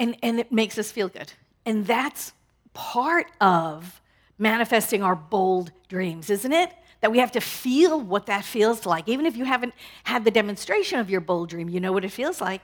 And, 0.00 0.16
and 0.22 0.40
it 0.40 0.50
makes 0.50 0.78
us 0.78 0.90
feel 0.90 1.08
good. 1.08 1.32
And 1.64 1.86
that's 1.86 2.32
part 2.72 3.26
of 3.40 4.00
manifesting 4.38 5.02
our 5.02 5.14
bold 5.14 5.70
dreams, 5.88 6.30
isn't 6.30 6.52
it? 6.52 6.72
That 7.02 7.12
we 7.12 7.18
have 7.18 7.32
to 7.32 7.40
feel 7.40 8.00
what 8.00 8.26
that 8.26 8.44
feels 8.44 8.86
like. 8.86 9.08
Even 9.08 9.26
if 9.26 9.36
you 9.36 9.44
haven't 9.44 9.74
had 10.04 10.24
the 10.24 10.30
demonstration 10.30 10.98
of 10.98 11.10
your 11.10 11.20
bold 11.20 11.50
dream, 11.50 11.68
you 11.68 11.80
know 11.80 11.92
what 11.92 12.04
it 12.04 12.12
feels 12.12 12.40
like. 12.40 12.62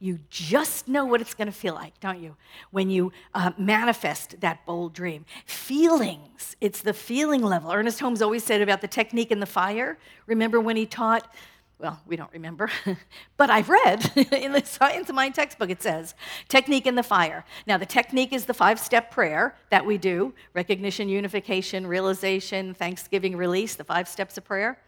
You 0.00 0.20
just 0.30 0.88
know 0.88 1.04
what 1.04 1.20
it's 1.20 1.34
going 1.34 1.46
to 1.46 1.52
feel 1.52 1.74
like, 1.74 1.98
don't 2.00 2.20
you? 2.20 2.36
When 2.70 2.90
you 2.90 3.12
uh, 3.34 3.52
manifest 3.58 4.40
that 4.40 4.64
bold 4.66 4.92
dream. 4.92 5.24
Feelings, 5.46 6.56
it's 6.60 6.82
the 6.82 6.92
feeling 6.94 7.42
level. 7.42 7.72
Ernest 7.72 8.00
Holmes 8.00 8.22
always 8.22 8.44
said 8.44 8.60
about 8.60 8.80
the 8.80 8.88
technique 8.88 9.30
in 9.30 9.40
the 9.40 9.46
fire. 9.46 9.98
Remember 10.26 10.60
when 10.60 10.76
he 10.76 10.86
taught? 10.86 11.32
Well, 11.78 12.00
we 12.06 12.16
don't 12.16 12.32
remember, 12.32 12.70
but 13.36 13.50
I've 13.50 13.68
read 13.68 14.10
in 14.32 14.50
the 14.50 14.64
Science 14.64 15.08
of 15.08 15.14
Mind 15.14 15.36
textbook, 15.36 15.70
it 15.70 15.80
says 15.80 16.16
technique 16.48 16.86
in 16.86 16.96
the 16.96 17.04
fire. 17.04 17.44
Now, 17.68 17.78
the 17.78 17.86
technique 17.86 18.32
is 18.32 18.46
the 18.46 18.54
five 18.54 18.80
step 18.80 19.12
prayer 19.12 19.54
that 19.70 19.86
we 19.86 19.96
do 19.96 20.34
recognition, 20.54 21.08
unification, 21.08 21.86
realization, 21.86 22.74
thanksgiving, 22.74 23.36
release, 23.36 23.76
the 23.76 23.84
five 23.84 24.08
steps 24.08 24.36
of 24.36 24.44
prayer. 24.44 24.78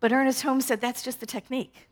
But 0.00 0.12
Ernest 0.12 0.42
Holmes 0.42 0.66
said 0.66 0.80
that's 0.80 1.02
just 1.02 1.20
the 1.20 1.26
technique. 1.26 1.88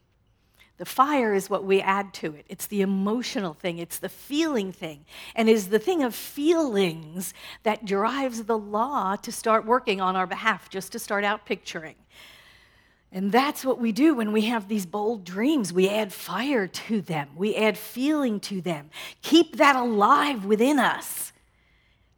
The 0.78 0.84
fire 0.84 1.32
is 1.32 1.48
what 1.48 1.64
we 1.64 1.80
add 1.80 2.12
to 2.14 2.34
it. 2.34 2.44
It's 2.48 2.66
the 2.66 2.82
emotional 2.82 3.54
thing, 3.54 3.78
it's 3.78 3.98
the 3.98 4.10
feeling 4.10 4.72
thing. 4.72 5.06
And 5.34 5.48
is 5.48 5.68
the 5.68 5.78
thing 5.78 6.02
of 6.02 6.14
feelings 6.14 7.32
that 7.62 7.86
drives 7.86 8.44
the 8.44 8.58
law 8.58 9.16
to 9.16 9.32
start 9.32 9.64
working 9.64 10.00
on 10.00 10.16
our 10.16 10.26
behalf, 10.26 10.68
just 10.68 10.92
to 10.92 10.98
start 10.98 11.24
out 11.24 11.46
picturing. 11.46 11.94
And 13.16 13.32
that's 13.32 13.64
what 13.64 13.80
we 13.80 13.92
do 13.92 14.14
when 14.14 14.30
we 14.30 14.42
have 14.42 14.68
these 14.68 14.84
bold 14.84 15.24
dreams. 15.24 15.72
We 15.72 15.88
add 15.88 16.12
fire 16.12 16.66
to 16.66 17.00
them, 17.00 17.30
we 17.34 17.56
add 17.56 17.78
feeling 17.78 18.40
to 18.40 18.60
them. 18.60 18.90
Keep 19.22 19.56
that 19.56 19.74
alive 19.74 20.44
within 20.44 20.78
us 20.78 21.32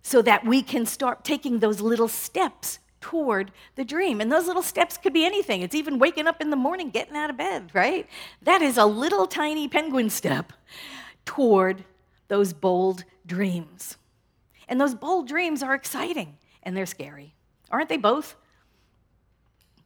so 0.02 0.22
that 0.22 0.44
we 0.44 0.60
can 0.60 0.86
start 0.86 1.22
taking 1.22 1.60
those 1.60 1.80
little 1.80 2.08
steps 2.08 2.80
toward 3.00 3.52
the 3.76 3.84
dream. 3.84 4.20
And 4.20 4.32
those 4.32 4.48
little 4.48 4.60
steps 4.60 4.98
could 4.98 5.12
be 5.12 5.24
anything. 5.24 5.62
It's 5.62 5.76
even 5.76 6.00
waking 6.00 6.26
up 6.26 6.40
in 6.40 6.50
the 6.50 6.56
morning, 6.56 6.90
getting 6.90 7.14
out 7.14 7.30
of 7.30 7.36
bed, 7.36 7.70
right? 7.72 8.08
That 8.42 8.60
is 8.60 8.76
a 8.76 8.84
little 8.84 9.28
tiny 9.28 9.68
penguin 9.68 10.10
step 10.10 10.52
toward 11.24 11.84
those 12.26 12.52
bold 12.52 13.04
dreams. 13.24 13.96
And 14.68 14.80
those 14.80 14.96
bold 14.96 15.28
dreams 15.28 15.62
are 15.62 15.74
exciting 15.74 16.38
and 16.64 16.76
they're 16.76 16.86
scary. 16.86 17.34
Aren't 17.70 17.88
they 17.88 17.98
both? 17.98 18.34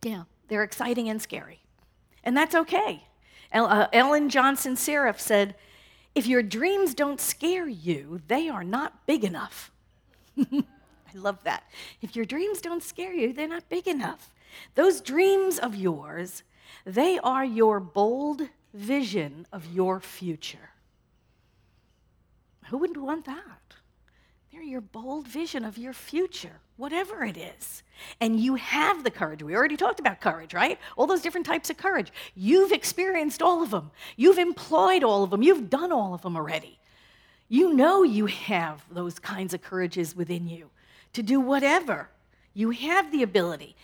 Yeah, 0.03 0.23
they're 0.53 0.63
exciting 0.63 1.09
and 1.09 1.21
scary. 1.21 1.61
And 2.23 2.37
that's 2.37 2.55
okay. 2.55 3.05
Uh, 3.53 3.87
Ellen 3.93 4.29
Johnson 4.29 4.75
Sirleaf 4.75 5.19
said, 5.19 5.55
if 6.15 6.27
your 6.27 6.43
dreams 6.43 6.95
don't 6.95 7.21
scare 7.21 7.67
you, 7.69 8.21
they 8.29 8.51
are 8.51 8.63
not 8.63 9.07
big 9.07 9.25
enough. 9.25 9.71
I 10.39 10.65
love 11.15 11.43
that. 11.45 11.65
If 12.03 12.15
your 12.15 12.27
dreams 12.27 12.61
don't 12.61 12.83
scare 12.83 13.15
you, 13.15 13.33
they're 13.33 13.49
not 13.49 13.69
big 13.71 13.89
enough. 13.89 14.31
Those 14.75 15.01
dreams 15.01 15.59
of 15.59 15.75
yours, 15.75 16.43
they 16.85 17.19
are 17.21 17.45
your 17.45 17.81
bold 17.81 18.43
vision 18.75 19.47
of 19.53 19.73
your 19.73 20.01
future. 20.01 20.71
Who 22.67 22.77
wouldn't 22.77 23.01
want 23.01 23.25
that? 23.25 23.77
They're 24.53 24.63
your 24.63 24.83
bold 24.83 25.27
vision 25.27 25.65
of 25.65 25.79
your 25.79 25.95
future, 25.95 26.61
whatever 26.77 27.25
it 27.25 27.39
is. 27.39 27.83
And 28.21 28.39
you 28.39 28.57
have 28.57 29.03
the 29.03 29.11
courage. 29.11 29.43
We 29.43 29.57
already 29.57 29.79
talked 29.79 29.99
about 29.99 30.21
courage, 30.21 30.53
right? 30.53 30.79
All 30.95 31.07
those 31.07 31.23
different 31.23 31.47
types 31.47 31.71
of 31.71 31.79
courage. 31.79 32.13
You've 32.35 32.71
experienced 32.71 33.41
all 33.41 33.63
of 33.63 33.71
them, 33.71 33.91
you've 34.15 34.39
employed 34.39 35.05
all 35.05 35.25
of 35.25 35.31
them, 35.31 35.43
you've 35.43 35.71
done 35.71 35.91
all 35.91 36.13
of 36.13 36.21
them 36.21 36.37
already. 36.37 36.79
You 37.49 37.73
know 37.73 38.03
you 38.03 38.27
have 38.27 38.85
those 38.91 39.19
kinds 39.19 39.55
of 39.55 39.63
courages 39.63 40.15
within 40.15 40.47
you 40.49 40.69
to 41.15 41.23
do 41.23 41.41
whatever. 41.41 42.09
You 42.53 42.71
have 42.71 43.11
the 43.11 43.23
ability. 43.23 43.75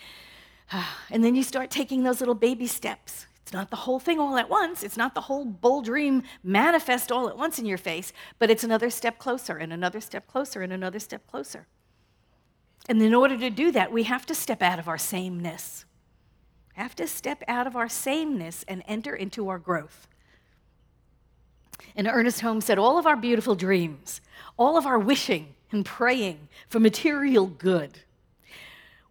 And 1.11 1.25
then 1.25 1.35
you 1.35 1.43
start 1.43 1.71
taking 1.71 2.03
those 2.03 2.21
little 2.21 2.35
baby 2.35 2.67
steps. 2.67 3.27
It's 3.49 3.55
not 3.55 3.71
the 3.71 3.77
whole 3.77 3.99
thing 3.99 4.21
all 4.21 4.37
at 4.37 4.51
once. 4.51 4.83
It's 4.83 4.99
not 4.99 5.15
the 5.15 5.23
whole 5.23 5.47
bold 5.47 5.87
dream 5.87 6.23
manifest 6.45 7.11
all 7.11 7.31
at 7.31 7.39
once 7.39 7.59
in 7.59 7.65
your 7.65 7.79
face, 7.79 8.13
but 8.39 8.51
it's 8.51 8.63
another 8.63 8.91
step 8.91 9.17
closer 9.19 9.57
and 9.57 9.73
another 9.73 10.03
step 10.03 10.27
closer 10.27 10.61
and 10.61 10.71
another 10.71 10.99
step 10.99 11.27
closer. 11.27 11.67
And 12.91 13.01
in 13.01 13.15
order 13.15 13.39
to 13.39 13.49
do 13.49 13.73
that, 13.73 13.91
we 13.91 14.03
have 14.03 14.27
to 14.27 14.35
step 14.35 14.61
out 14.61 14.79
of 14.79 14.87
our 14.87 14.99
sameness. 14.99 15.87
Have 16.75 16.95
to 16.97 17.07
step 17.07 17.43
out 17.49 17.67
of 17.67 17.75
our 17.75 17.89
sameness 17.89 18.67
and 18.69 18.83
enter 18.87 19.17
into 19.17 19.49
our 19.49 19.59
growth. 19.59 20.07
And 21.97 22.07
Ernest 22.07 22.43
Holmes 22.43 22.67
said, 22.67 22.79
All 22.79 22.99
of 22.99 23.07
our 23.07 23.17
beautiful 23.17 23.55
dreams, 23.55 24.21
all 24.59 24.77
of 24.77 24.85
our 24.85 24.99
wishing, 24.99 25.55
and 25.73 25.87
praying 25.87 26.49
for 26.69 26.81
material 26.81 27.47
good 27.47 28.01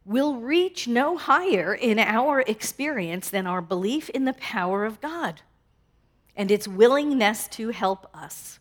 will 0.07 0.35
reach 0.35 0.87
no 0.87 1.17
higher 1.17 1.73
in 1.73 1.99
our 1.99 2.39
experience 2.47 3.29
than 3.29 3.45
our 3.45 3.61
belief 3.61 4.09
in 4.11 4.23
the 4.23 4.33
power 4.33 4.85
of 4.85 5.01
God 5.01 5.41
and 6.35 6.49
its 6.49 6.67
willingness 6.67 7.47
to 7.49 7.69
help 7.69 8.07
us. 8.15 8.59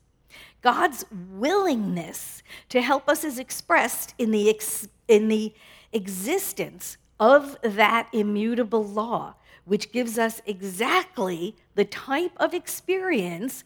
God's 0.60 1.04
willingness 1.30 2.42
to 2.70 2.82
help 2.82 3.08
us 3.08 3.22
is 3.22 3.38
expressed 3.38 4.14
in 4.18 4.32
the, 4.32 4.50
ex- 4.50 4.88
in 5.06 5.28
the 5.28 5.54
existence 5.92 6.96
of 7.20 7.56
that 7.62 8.08
immutable 8.12 8.84
law, 8.84 9.34
which 9.64 9.92
gives 9.92 10.18
us 10.18 10.42
exactly 10.46 11.54
the 11.76 11.84
type 11.84 12.32
of 12.38 12.54
experience 12.54 13.62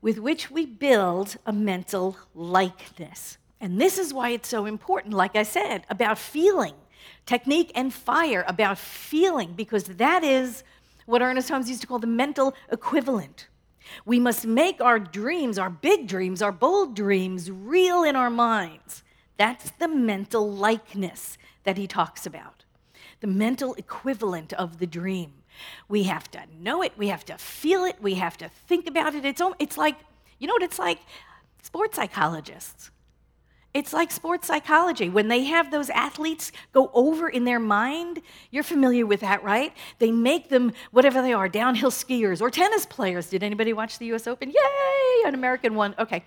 with 0.00 0.18
which 0.18 0.50
we 0.50 0.66
build 0.66 1.36
a 1.46 1.52
mental 1.52 2.16
likeness. 2.34 3.38
And 3.60 3.80
this 3.80 3.98
is 3.98 4.12
why 4.12 4.30
it's 4.30 4.48
so 4.48 4.66
important, 4.66 5.14
like 5.14 5.36
I 5.36 5.42
said, 5.44 5.84
about 5.88 6.18
feeling, 6.18 6.74
technique 7.26 7.72
and 7.74 7.92
fire, 7.92 8.44
about 8.48 8.78
feeling, 8.78 9.52
because 9.54 9.84
that 9.84 10.24
is 10.24 10.64
what 11.06 11.22
Ernest 11.22 11.48
Holmes 11.48 11.68
used 11.68 11.80
to 11.80 11.86
call 11.86 11.98
the 11.98 12.06
mental 12.06 12.54
equivalent. 12.70 13.48
We 14.04 14.20
must 14.20 14.46
make 14.46 14.80
our 14.80 14.98
dreams, 14.98 15.58
our 15.58 15.70
big 15.70 16.06
dreams, 16.06 16.42
our 16.42 16.52
bold 16.52 16.94
dreams, 16.94 17.50
real 17.50 18.04
in 18.04 18.16
our 18.16 18.30
minds. 18.30 19.02
That's 19.38 19.70
the 19.72 19.88
mental 19.88 20.50
likeness 20.50 21.38
that 21.64 21.78
he 21.78 21.86
talks 21.86 22.26
about, 22.26 22.64
the 23.20 23.26
mental 23.26 23.74
equivalent 23.74 24.52
of 24.52 24.78
the 24.78 24.86
dream. 24.86 25.32
We 25.88 26.04
have 26.04 26.30
to 26.32 26.40
know 26.60 26.82
it, 26.82 26.92
we 26.96 27.08
have 27.08 27.24
to 27.26 27.38
feel 27.38 27.84
it, 27.84 27.96
we 28.00 28.14
have 28.14 28.36
to 28.38 28.48
think 28.48 28.86
about 28.86 29.14
it. 29.14 29.24
It's, 29.24 29.42
it's 29.58 29.78
like, 29.78 29.96
you 30.38 30.46
know 30.46 30.54
what 30.54 30.62
it's 30.62 30.78
like? 30.78 30.98
Sports 31.62 31.96
psychologists. 31.96 32.90
It's 33.74 33.92
like 33.92 34.10
sports 34.10 34.46
psychology. 34.46 35.10
When 35.10 35.28
they 35.28 35.44
have 35.44 35.70
those 35.70 35.90
athletes 35.90 36.52
go 36.72 36.90
over 36.94 37.28
in 37.28 37.44
their 37.44 37.60
mind, 37.60 38.22
you're 38.50 38.62
familiar 38.62 39.04
with 39.04 39.20
that, 39.20 39.44
right? 39.44 39.74
They 39.98 40.10
make 40.10 40.48
them 40.48 40.72
whatever 40.90 41.20
they 41.20 41.34
are, 41.34 41.50
downhill 41.50 41.90
skiers 41.90 42.40
or 42.40 42.50
tennis 42.50 42.86
players. 42.86 43.28
Did 43.28 43.42
anybody 43.42 43.74
watch 43.74 43.98
the 43.98 44.06
US 44.14 44.26
Open? 44.26 44.48
Yay, 44.50 45.22
an 45.26 45.34
American 45.34 45.74
one. 45.74 45.94
Okay. 45.98 46.24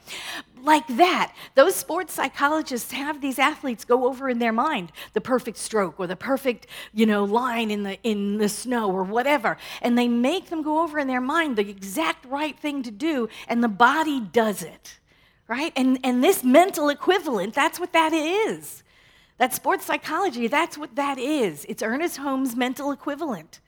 Like 0.61 0.85
that. 0.97 1.33
Those 1.55 1.75
sports 1.75 2.13
psychologists 2.13 2.91
have 2.91 3.21
these 3.21 3.39
athletes 3.39 3.85
go 3.85 4.05
over 4.05 4.29
in 4.29 4.37
their 4.37 4.53
mind 4.53 4.91
the 5.13 5.21
perfect 5.21 5.57
stroke 5.57 5.99
or 5.99 6.05
the 6.05 6.15
perfect, 6.15 6.67
you 6.93 7.07
know, 7.07 7.23
line 7.23 7.71
in 7.71 7.81
the 7.81 7.99
in 8.03 8.37
the 8.37 8.49
snow 8.49 8.91
or 8.91 9.03
whatever. 9.03 9.57
And 9.81 9.97
they 9.97 10.07
make 10.07 10.49
them 10.49 10.61
go 10.61 10.83
over 10.83 10.99
in 10.99 11.07
their 11.07 11.19
mind 11.19 11.57
the 11.57 11.67
exact 11.67 12.23
right 12.25 12.57
thing 12.57 12.83
to 12.83 12.91
do 12.91 13.29
and 13.47 13.63
the 13.63 13.67
body 13.67 14.19
does 14.19 14.61
it 14.61 14.99
right? 15.51 15.73
And, 15.75 15.99
and 16.01 16.23
this 16.23 16.45
mental 16.45 16.87
equivalent, 16.87 17.53
that's 17.53 17.77
what 17.77 17.91
that 17.91 18.13
is. 18.13 18.83
That 19.37 19.53
sports 19.53 19.85
psychology, 19.85 20.47
that's 20.47 20.77
what 20.77 20.95
that 20.95 21.17
is. 21.17 21.65
It's 21.67 21.83
Ernest 21.83 22.15
Holmes' 22.15 22.55
mental 22.55 22.93
equivalent. 22.93 23.59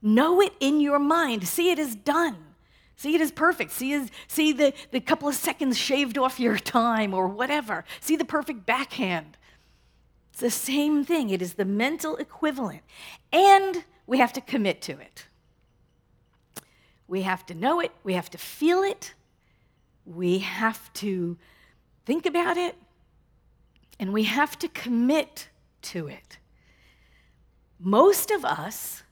Know 0.00 0.40
it 0.40 0.52
in 0.60 0.80
your 0.80 1.00
mind, 1.00 1.48
see 1.48 1.72
it 1.72 1.78
as 1.80 1.96
done. 1.96 2.36
See 2.94 3.16
it 3.16 3.20
as 3.20 3.32
perfect. 3.32 3.72
See, 3.72 3.92
as, 3.94 4.12
see 4.28 4.52
the, 4.52 4.72
the 4.92 5.00
couple 5.00 5.28
of 5.28 5.34
seconds 5.34 5.76
shaved 5.76 6.18
off 6.18 6.38
your 6.38 6.56
time 6.80 7.12
or 7.12 7.26
whatever. 7.26 7.84
See 8.00 8.14
the 8.14 8.24
perfect 8.24 8.64
backhand. 8.64 9.36
It's 10.30 10.40
the 10.40 10.50
same 10.50 11.04
thing. 11.04 11.30
It 11.30 11.42
is 11.42 11.54
the 11.54 11.64
mental 11.64 12.16
equivalent. 12.16 12.82
And 13.32 13.84
we 14.06 14.18
have 14.18 14.32
to 14.34 14.40
commit 14.40 14.82
to 14.82 14.92
it. 14.92 15.26
We 17.08 17.22
have 17.22 17.44
to 17.46 17.54
know 17.54 17.80
it. 17.80 17.90
We 18.04 18.14
have 18.14 18.30
to 18.30 18.38
feel 18.38 18.84
it. 18.84 19.14
We 20.08 20.38
have 20.38 20.92
to 20.94 21.36
think 22.06 22.26
about 22.26 22.56
it. 22.56 22.76
And 24.00 24.12
we 24.12 24.24
have 24.24 24.58
to 24.60 24.68
commit 24.68 25.48
to 25.82 26.06
it. 26.06 26.38
Most 27.80 28.30
of 28.30 28.44
us 28.44 29.02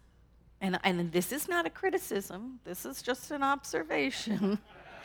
and, 0.61 0.79
and 0.85 1.13
this 1.13 1.33
is 1.33 1.49
not 1.49 1.67
a 1.67 1.71
criticism, 1.71 2.61
this 2.65 2.87
is 2.87 3.03
just 3.03 3.31
an 3.31 3.43
observation. 3.43 4.59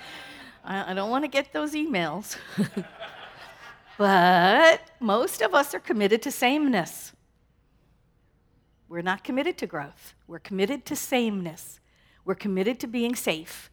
I, 0.64 0.92
I 0.92 0.94
don't 0.94 1.10
want 1.10 1.24
to 1.24 1.28
get 1.28 1.52
those 1.52 1.74
emails. 1.74 2.38
but 3.98 4.82
most 5.00 5.42
of 5.42 5.54
us 5.54 5.74
are 5.74 5.80
committed 5.80 6.22
to 6.24 6.32
sameness. 6.32 7.14
We're 8.88 9.02
not 9.02 9.24
committed 9.24 9.58
to 9.60 9.68
growth. 9.68 10.14
We're 10.28 10.40
committed 10.40 10.86
to 10.86 10.96
sameness. 10.96 11.80
We're 12.24 12.36
committed 12.36 12.80
to 12.82 12.88
being 12.88 13.16
safe 13.16 13.71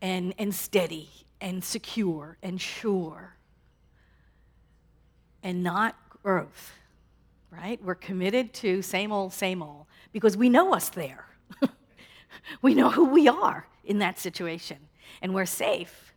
and, 0.00 0.34
and 0.38 0.54
steady 0.54 1.08
and 1.40 1.62
secure 1.62 2.36
and 2.42 2.60
sure 2.60 3.36
and 5.42 5.62
not 5.62 5.96
growth, 6.22 6.72
right? 7.50 7.82
We're 7.82 7.94
committed 7.94 8.52
to 8.54 8.82
same 8.82 9.12
old, 9.12 9.32
same 9.32 9.62
old 9.62 9.86
because 10.12 10.36
we 10.36 10.48
know 10.48 10.74
us 10.74 10.88
there. 10.90 11.26
we 12.62 12.74
know 12.74 12.90
who 12.90 13.06
we 13.06 13.28
are 13.28 13.66
in 13.84 13.98
that 13.98 14.18
situation, 14.18 14.78
and 15.22 15.34
we're 15.34 15.46
safe. 15.46 16.12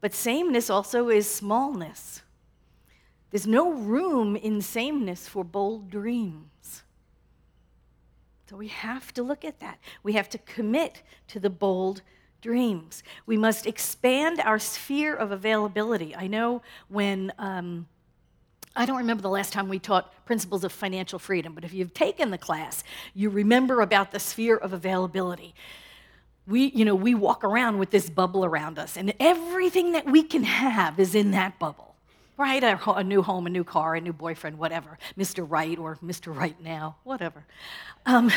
But 0.00 0.14
sameness 0.14 0.70
also 0.70 1.08
is 1.08 1.28
smallness. 1.28 2.22
There's 3.30 3.46
no 3.46 3.72
room 3.72 4.36
in 4.36 4.62
sameness 4.62 5.28
for 5.28 5.44
bold 5.44 5.90
dreams. 5.90 6.82
So 8.48 8.56
we 8.56 8.68
have 8.68 9.12
to 9.14 9.22
look 9.22 9.44
at 9.44 9.58
that. 9.60 9.78
We 10.02 10.12
have 10.12 10.28
to 10.30 10.38
commit 10.38 11.02
to 11.28 11.40
the 11.40 11.50
bold 11.50 12.02
dreams. 12.40 13.02
We 13.26 13.36
must 13.36 13.66
expand 13.66 14.40
our 14.40 14.58
sphere 14.58 15.14
of 15.14 15.32
availability. 15.32 16.14
I 16.14 16.26
know 16.26 16.62
when. 16.88 17.32
Um, 17.38 17.86
I 18.76 18.84
don't 18.84 18.98
remember 18.98 19.22
the 19.22 19.30
last 19.30 19.54
time 19.54 19.68
we 19.68 19.78
taught 19.78 20.12
principles 20.26 20.62
of 20.62 20.70
financial 20.70 21.18
freedom, 21.18 21.54
but 21.54 21.64
if 21.64 21.72
you've 21.72 21.94
taken 21.94 22.30
the 22.30 22.38
class, 22.38 22.84
you 23.14 23.30
remember 23.30 23.80
about 23.80 24.12
the 24.12 24.20
sphere 24.20 24.56
of 24.56 24.74
availability. 24.74 25.54
We, 26.46 26.66
you 26.66 26.84
know, 26.84 26.94
we 26.94 27.14
walk 27.14 27.42
around 27.42 27.78
with 27.78 27.90
this 27.90 28.10
bubble 28.10 28.44
around 28.44 28.78
us, 28.78 28.98
and 28.98 29.14
everything 29.18 29.92
that 29.92 30.04
we 30.04 30.22
can 30.22 30.44
have 30.44 31.00
is 31.00 31.14
in 31.14 31.30
that 31.30 31.58
bubble, 31.58 31.96
right? 32.36 32.62
A, 32.62 32.78
a 32.90 33.02
new 33.02 33.22
home, 33.22 33.46
a 33.46 33.50
new 33.50 33.64
car, 33.64 33.94
a 33.94 34.00
new 34.00 34.12
boyfriend, 34.12 34.58
whatever, 34.58 34.98
Mr. 35.18 35.46
Right 35.48 35.78
or 35.78 35.96
Mr. 36.04 36.36
Right 36.36 36.60
now, 36.62 36.96
whatever. 37.02 37.46
Um, 38.04 38.30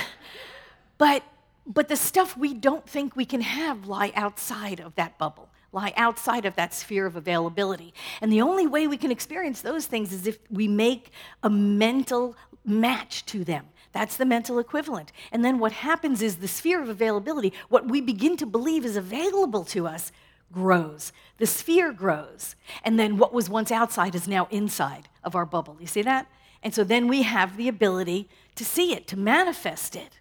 but, 0.97 1.21
but 1.69 1.87
the 1.87 1.95
stuff 1.95 2.35
we 2.35 2.53
don't 2.53 2.89
think 2.89 3.15
we 3.15 3.25
can 3.25 3.41
have 3.41 3.87
lie 3.87 4.11
outside 4.15 4.79
of 4.79 4.95
that 4.95 5.17
bubble 5.17 5.49
lie 5.71 5.93
outside 5.95 6.45
of 6.45 6.55
that 6.55 6.73
sphere 6.73 7.05
of 7.05 7.15
availability. 7.15 7.93
And 8.21 8.31
the 8.31 8.41
only 8.41 8.65
way 8.65 8.87
we 8.87 8.97
can 8.97 9.11
experience 9.11 9.61
those 9.61 9.85
things 9.85 10.11
is 10.11 10.25
if 10.25 10.39
we 10.49 10.67
make 10.67 11.11
a 11.43 11.49
mental 11.49 12.35
match 12.65 13.25
to 13.27 13.43
them. 13.43 13.67
That's 13.91 14.17
the 14.17 14.25
mental 14.25 14.59
equivalent. 14.59 15.11
And 15.31 15.43
then 15.43 15.59
what 15.59 15.71
happens 15.71 16.21
is 16.21 16.37
the 16.37 16.47
sphere 16.47 16.81
of 16.81 16.89
availability, 16.89 17.53
what 17.69 17.87
we 17.87 18.01
begin 18.01 18.37
to 18.37 18.45
believe 18.45 18.85
is 18.85 18.95
available 18.95 19.63
to 19.65 19.87
us, 19.87 20.11
grows. 20.51 21.11
The 21.37 21.47
sphere 21.47 21.91
grows. 21.91 22.55
And 22.83 22.99
then 22.99 23.17
what 23.17 23.33
was 23.33 23.49
once 23.49 23.71
outside 23.71 24.15
is 24.15 24.27
now 24.27 24.47
inside 24.51 25.07
of 25.23 25.35
our 25.35 25.45
bubble. 25.45 25.77
You 25.79 25.87
see 25.87 26.01
that? 26.03 26.27
And 26.61 26.73
so 26.73 26.83
then 26.83 27.07
we 27.07 27.23
have 27.23 27.57
the 27.57 27.67
ability 27.67 28.29
to 28.55 28.65
see 28.65 28.93
it, 28.93 29.07
to 29.07 29.17
manifest 29.17 29.95
it. 29.95 30.18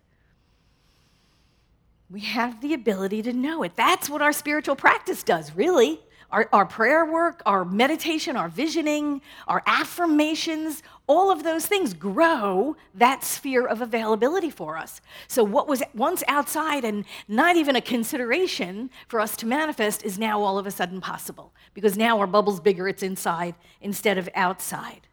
We 2.10 2.20
have 2.20 2.60
the 2.60 2.72
ability 2.72 3.22
to 3.22 3.32
know 3.32 3.62
it. 3.62 3.76
That's 3.76 4.08
what 4.08 4.22
our 4.22 4.32
spiritual 4.32 4.76
practice 4.76 5.22
does, 5.22 5.54
really. 5.54 6.00
Our, 6.30 6.46
our 6.52 6.66
prayer 6.66 7.06
work, 7.06 7.42
our 7.46 7.64
meditation, 7.64 8.36
our 8.36 8.50
visioning, 8.50 9.22
our 9.46 9.62
affirmations, 9.66 10.82
all 11.06 11.30
of 11.30 11.42
those 11.42 11.64
things 11.64 11.94
grow 11.94 12.76
that 12.94 13.24
sphere 13.24 13.66
of 13.66 13.80
availability 13.80 14.50
for 14.50 14.76
us. 14.76 15.00
So, 15.26 15.42
what 15.42 15.66
was 15.68 15.82
once 15.94 16.22
outside 16.28 16.84
and 16.84 17.06
not 17.28 17.56
even 17.56 17.76
a 17.76 17.80
consideration 17.80 18.90
for 19.06 19.20
us 19.20 19.36
to 19.38 19.46
manifest 19.46 20.04
is 20.04 20.18
now 20.18 20.42
all 20.42 20.58
of 20.58 20.66
a 20.66 20.70
sudden 20.70 21.00
possible 21.00 21.54
because 21.72 21.96
now 21.96 22.18
our 22.18 22.26
bubble's 22.26 22.60
bigger, 22.60 22.88
it's 22.88 23.02
inside 23.02 23.54
instead 23.80 24.18
of 24.18 24.28
outside. 24.34 25.06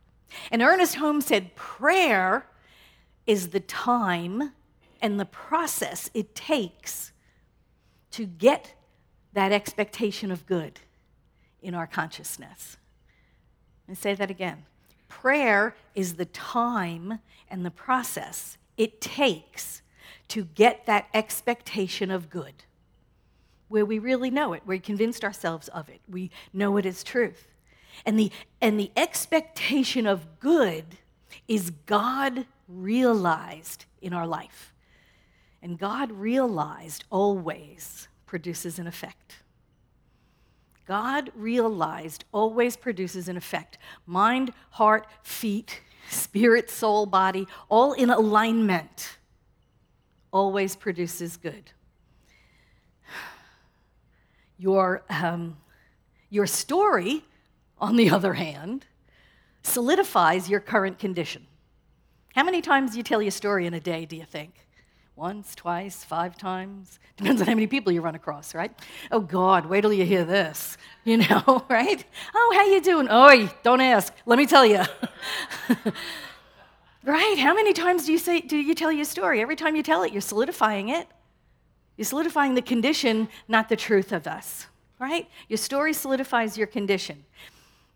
And 0.51 0.61
Ernest 0.61 0.95
Holmes 0.95 1.25
said, 1.25 1.55
Prayer 1.55 2.45
is 3.25 3.49
the 3.49 3.61
time 3.61 4.51
and 5.05 5.19
the 5.19 5.25
process 5.25 6.09
it 6.15 6.33
takes 6.33 7.11
to 8.09 8.25
get 8.25 8.73
that 9.33 9.51
expectation 9.51 10.31
of 10.31 10.47
good 10.47 10.79
in 11.61 11.75
our 11.75 11.85
consciousness. 11.85 12.77
And 13.87 13.95
say 13.95 14.15
that 14.15 14.31
again. 14.31 14.65
Prayer 15.07 15.75
is 15.93 16.15
the 16.15 16.25
time 16.25 17.19
and 17.51 17.63
the 17.63 17.69
process 17.69 18.57
it 18.77 18.99
takes 18.99 19.83
to 20.29 20.45
get 20.45 20.87
that 20.87 21.07
expectation 21.13 22.09
of 22.09 22.31
good, 22.31 22.63
where 23.67 23.85
we 23.85 23.99
really 23.99 24.31
know 24.31 24.53
it, 24.53 24.63
where 24.65 24.77
we're 24.77 24.81
convinced 24.81 25.23
ourselves 25.23 25.67
of 25.67 25.87
it, 25.87 26.01
we 26.09 26.31
know 26.51 26.77
it 26.77 26.85
is 26.87 27.03
truth. 27.03 27.53
And 28.07 28.17
the, 28.17 28.31
and 28.59 28.79
the 28.79 28.89
expectation 28.97 30.07
of 30.07 30.39
good 30.39 30.97
is 31.47 31.69
God 31.85 32.47
realized 32.67 33.85
in 34.01 34.11
our 34.11 34.25
life. 34.25 34.71
And 35.65 35.79
God 35.79 36.11
realized 36.11 37.05
always 37.09 38.07
produces 38.27 38.77
an 38.77 38.85
effect. 38.85 39.37
God 40.85 41.31
realized 41.33 42.23
always 42.31 42.77
produces 42.77 43.27
an 43.27 43.35
effect. 43.35 43.79
Mind, 44.05 44.53
heart, 44.69 45.07
feet, 45.23 45.81
spirit, 46.07 46.69
soul, 46.69 47.07
body, 47.07 47.47
all 47.67 47.93
in 47.93 48.11
alignment, 48.11 49.17
always 50.31 50.75
produces 50.75 51.35
good. 51.35 51.71
Your, 54.59 55.03
um, 55.09 55.57
your 56.29 56.45
story, 56.45 57.25
on 57.79 57.95
the 57.95 58.11
other 58.11 58.35
hand, 58.35 58.85
solidifies 59.63 60.47
your 60.47 60.59
current 60.59 60.99
condition. 60.99 61.47
How 62.35 62.43
many 62.43 62.61
times 62.61 62.91
do 62.91 62.97
you 62.97 63.03
tell 63.03 63.23
your 63.23 63.31
story 63.31 63.65
in 63.65 63.73
a 63.73 63.79
day, 63.79 64.05
do 64.05 64.15
you 64.15 64.25
think? 64.25 64.64
Once, 65.15 65.55
twice, 65.55 66.03
five 66.03 66.37
times. 66.37 66.99
Depends 67.17 67.41
on 67.41 67.47
how 67.47 67.53
many 67.53 67.67
people 67.67 67.91
you 67.91 68.01
run 68.01 68.15
across, 68.15 68.53
right? 68.53 68.71
Oh 69.11 69.21
God, 69.21 69.65
wait 69.65 69.81
till 69.81 69.93
you 69.93 70.05
hear 70.05 70.25
this, 70.25 70.77
you 71.03 71.17
know, 71.17 71.65
right? 71.69 72.03
Oh, 72.33 72.53
how 72.55 72.65
you 72.65 72.81
doing? 72.81 73.07
Oh, 73.09 73.49
don't 73.63 73.81
ask. 73.81 74.13
Let 74.25 74.37
me 74.37 74.45
tell 74.45 74.65
you. 74.65 74.83
right? 77.03 77.37
How 77.37 77.53
many 77.53 77.73
times 77.73 78.05
do 78.05 78.11
you 78.11 78.17
say 78.17 78.41
do 78.41 78.57
you 78.57 78.75
tell 78.75 78.91
your 78.91 79.05
story? 79.05 79.41
Every 79.41 79.55
time 79.55 79.75
you 79.75 79.83
tell 79.83 80.03
it, 80.03 80.11
you're 80.11 80.21
solidifying 80.21 80.89
it. 80.89 81.07
You're 81.97 82.05
solidifying 82.05 82.55
the 82.55 82.61
condition, 82.61 83.29
not 83.47 83.69
the 83.69 83.77
truth 83.77 84.11
of 84.11 84.27
us, 84.27 84.67
right? 84.99 85.29
Your 85.47 85.57
story 85.57 85.93
solidifies 85.93 86.57
your 86.57 86.67
condition. 86.67 87.23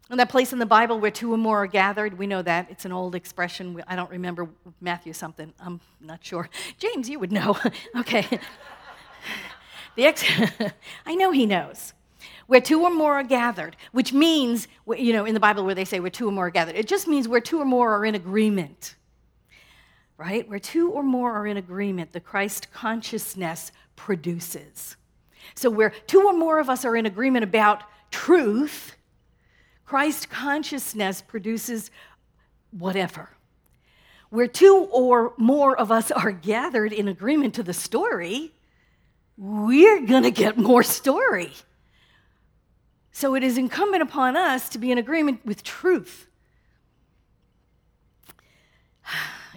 And 0.09 0.19
that 0.19 0.29
place 0.29 0.53
in 0.53 0.59
the 0.59 0.65
Bible 0.65 0.99
where 0.99 1.11
two 1.11 1.31
or 1.31 1.37
more 1.37 1.63
are 1.63 1.67
gathered, 1.67 2.17
we 2.17 2.25
know 2.25 2.41
that. 2.41 2.67
It's 2.71 2.85
an 2.85 2.91
old 2.91 3.13
expression. 3.13 3.81
I 3.87 3.95
don't 3.95 4.09
remember 4.09 4.49
Matthew 4.81 5.13
something. 5.13 5.53
I'm 5.59 5.79
not 6.01 6.25
sure. 6.25 6.49
James, 6.79 7.09
you 7.09 7.19
would 7.19 7.31
know. 7.31 7.57
okay. 7.95 8.25
the 9.95 10.05
ex- 10.05 10.23
I 11.05 11.15
know 11.15 11.29
he 11.31 11.45
knows. 11.45 11.93
Where 12.47 12.59
two 12.59 12.81
or 12.81 12.89
more 12.89 13.13
are 13.13 13.23
gathered, 13.23 13.77
which 13.91 14.11
means, 14.11 14.67
you 14.97 15.13
know, 15.13 15.25
in 15.25 15.35
the 15.35 15.39
Bible 15.39 15.63
where 15.63 15.75
they 15.75 15.85
say 15.85 15.99
where 15.99 16.09
two 16.09 16.27
or 16.27 16.31
more 16.31 16.47
are 16.47 16.51
gathered, 16.51 16.75
it 16.75 16.87
just 16.87 17.07
means 17.07 17.27
where 17.27 17.39
two 17.39 17.61
or 17.61 17.65
more 17.65 17.93
are 17.93 18.03
in 18.03 18.15
agreement. 18.15 18.95
Right? 20.17 20.49
Where 20.49 20.59
two 20.59 20.89
or 20.89 21.03
more 21.03 21.31
are 21.33 21.45
in 21.45 21.57
agreement, 21.57 22.11
the 22.11 22.19
Christ 22.19 22.73
consciousness 22.73 23.71
produces. 23.95 24.97
So, 25.53 25.69
where 25.69 25.91
two 26.07 26.23
or 26.25 26.33
more 26.33 26.59
of 26.59 26.69
us 26.69 26.83
are 26.83 26.95
in 26.95 27.05
agreement 27.05 27.43
about 27.43 27.83
truth, 28.11 28.95
Christ 29.89 30.29
consciousness 30.29 31.23
produces 31.23 31.89
whatever. 32.69 33.31
Where 34.29 34.45
two 34.45 34.87
or 34.91 35.33
more 35.35 35.75
of 35.75 35.91
us 35.91 36.11
are 36.11 36.31
gathered 36.31 36.93
in 36.93 37.07
agreement 37.07 37.55
to 37.55 37.63
the 37.63 37.73
story, 37.73 38.51
we're 39.35 40.05
going 40.05 40.21
to 40.21 40.29
get 40.29 40.59
more 40.59 40.83
story. 40.83 41.53
So 43.11 43.33
it 43.33 43.43
is 43.43 43.57
incumbent 43.57 44.03
upon 44.03 44.37
us 44.37 44.69
to 44.69 44.77
be 44.77 44.91
in 44.91 44.99
agreement 44.99 45.43
with 45.43 45.63
truth. 45.63 46.27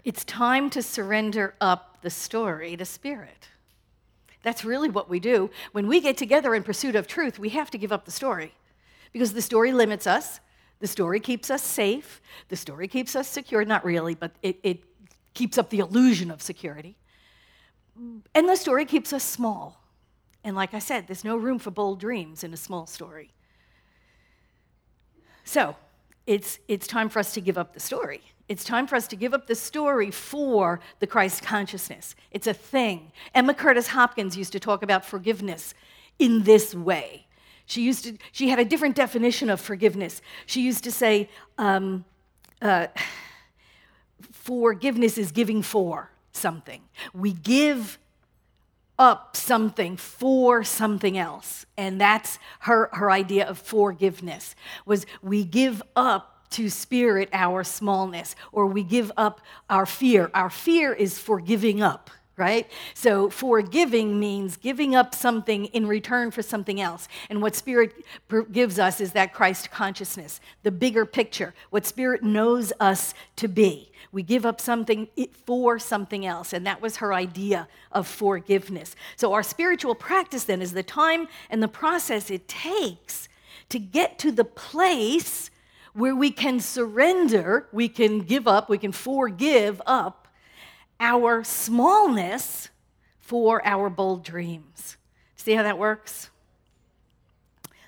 It's 0.02 0.24
time 0.24 0.70
to 0.70 0.82
surrender 0.82 1.54
up 1.60 1.98
the 2.00 2.10
story 2.10 2.76
to 2.76 2.84
spirit. 2.86 3.50
That's 4.42 4.64
really 4.64 4.88
what 4.88 5.08
we 5.08 5.20
do. 5.20 5.50
When 5.72 5.86
we 5.86 6.00
get 6.00 6.16
together 6.16 6.54
in 6.54 6.64
pursuit 6.64 6.96
of 6.96 7.06
truth, 7.06 7.38
we 7.38 7.50
have 7.50 7.70
to 7.70 7.78
give 7.78 7.92
up 7.92 8.06
the 8.06 8.10
story 8.10 8.52
because 9.12 9.32
the 9.32 9.42
story 9.42 9.72
limits 9.72 10.06
us. 10.06 10.40
The 10.80 10.86
story 10.86 11.20
keeps 11.20 11.50
us 11.50 11.62
safe. 11.62 12.20
The 12.48 12.56
story 12.56 12.88
keeps 12.88 13.14
us 13.14 13.28
secure. 13.28 13.64
Not 13.64 13.84
really, 13.84 14.14
but 14.14 14.32
it, 14.42 14.58
it 14.62 14.80
keeps 15.34 15.58
up 15.58 15.70
the 15.70 15.78
illusion 15.78 16.30
of 16.30 16.42
security. 16.42 16.96
And 18.34 18.48
the 18.48 18.56
story 18.56 18.84
keeps 18.84 19.12
us 19.12 19.22
small. 19.22 19.82
And 20.44 20.56
like 20.56 20.74
I 20.74 20.78
said, 20.78 21.06
there's 21.06 21.24
no 21.24 21.36
room 21.36 21.58
for 21.58 21.70
bold 21.70 22.00
dreams 22.00 22.42
in 22.42 22.52
a 22.52 22.56
small 22.56 22.86
story. 22.86 23.30
So 25.44 25.76
it's, 26.26 26.58
it's 26.68 26.86
time 26.86 27.08
for 27.08 27.18
us 27.18 27.32
to 27.34 27.40
give 27.40 27.58
up 27.58 27.74
the 27.74 27.80
story. 27.80 28.22
It's 28.48 28.64
time 28.64 28.86
for 28.86 28.96
us 28.96 29.06
to 29.08 29.16
give 29.16 29.34
up 29.34 29.46
the 29.46 29.54
story 29.54 30.10
for 30.10 30.80
the 30.98 31.06
Christ 31.06 31.42
consciousness. 31.42 32.14
It's 32.32 32.46
a 32.46 32.54
thing. 32.54 33.12
Emma 33.34 33.54
Curtis 33.54 33.88
Hopkins 33.88 34.36
used 34.36 34.52
to 34.52 34.60
talk 34.60 34.82
about 34.82 35.04
forgiveness 35.04 35.74
in 36.18 36.42
this 36.42 36.74
way. 36.74 37.26
She, 37.72 37.80
used 37.80 38.04
to, 38.04 38.18
she 38.32 38.50
had 38.50 38.58
a 38.58 38.66
different 38.66 38.96
definition 38.96 39.48
of 39.48 39.58
forgiveness. 39.58 40.20
She 40.44 40.60
used 40.60 40.84
to 40.84 40.92
say, 40.92 41.30
um, 41.56 42.04
uh, 42.60 42.88
forgiveness 44.30 45.16
is 45.16 45.32
giving 45.32 45.62
for 45.62 46.10
something. 46.32 46.82
We 47.14 47.32
give 47.32 47.98
up 48.98 49.38
something 49.38 49.96
for 49.96 50.62
something 50.62 51.16
else. 51.16 51.64
And 51.78 51.98
that's 51.98 52.38
her, 52.60 52.90
her 52.92 53.10
idea 53.10 53.48
of 53.48 53.56
forgiveness 53.56 54.54
was 54.84 55.06
we 55.22 55.42
give 55.42 55.82
up 55.96 56.50
to 56.50 56.68
spirit 56.68 57.30
our 57.32 57.64
smallness 57.64 58.36
or 58.52 58.66
we 58.66 58.84
give 58.84 59.10
up 59.16 59.40
our 59.70 59.86
fear. 59.86 60.30
Our 60.34 60.50
fear 60.50 60.92
is 60.92 61.18
for 61.18 61.40
giving 61.40 61.80
up 61.80 62.10
right? 62.36 62.70
So 62.94 63.28
forgiving 63.28 64.18
means 64.18 64.56
giving 64.56 64.94
up 64.94 65.14
something 65.14 65.66
in 65.66 65.86
return 65.86 66.30
for 66.30 66.42
something 66.42 66.80
else. 66.80 67.06
And 67.28 67.42
what 67.42 67.54
Spirit 67.54 67.94
gives 68.52 68.78
us 68.78 69.00
is 69.00 69.12
that 69.12 69.34
Christ 69.34 69.70
consciousness, 69.70 70.40
the 70.62 70.70
bigger 70.70 71.04
picture, 71.04 71.54
what 71.70 71.86
Spirit 71.86 72.22
knows 72.22 72.72
us 72.80 73.12
to 73.36 73.48
be. 73.48 73.92
We 74.12 74.22
give 74.22 74.46
up 74.46 74.60
something 74.60 75.08
for 75.46 75.78
something 75.78 76.24
else. 76.26 76.52
And 76.52 76.66
that 76.66 76.80
was 76.80 76.96
her 76.96 77.12
idea 77.12 77.68
of 77.90 78.06
forgiveness. 78.06 78.96
So 79.16 79.32
our 79.32 79.42
spiritual 79.42 79.94
practice 79.94 80.44
then 80.44 80.62
is 80.62 80.72
the 80.72 80.82
time 80.82 81.28
and 81.50 81.62
the 81.62 81.68
process 81.68 82.30
it 82.30 82.48
takes 82.48 83.28
to 83.68 83.78
get 83.78 84.18
to 84.20 84.32
the 84.32 84.44
place 84.44 85.50
where 85.94 86.16
we 86.16 86.30
can 86.30 86.60
surrender, 86.60 87.68
we 87.72 87.88
can 87.88 88.20
give 88.20 88.48
up, 88.48 88.70
we 88.70 88.78
can 88.78 88.92
forgive 88.92 89.80
up 89.86 90.21
our 91.02 91.42
smallness 91.42 92.70
for 93.18 93.60
our 93.66 93.90
bold 93.90 94.24
dreams. 94.24 94.96
See 95.34 95.52
how 95.52 95.64
that 95.64 95.76
works? 95.76 96.30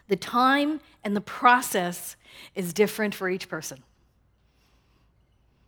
The 0.08 0.16
time 0.16 0.80
and 1.04 1.16
the 1.16 1.20
process 1.20 2.16
is 2.56 2.72
different 2.72 3.14
for 3.14 3.30
each 3.30 3.48
person. 3.48 3.84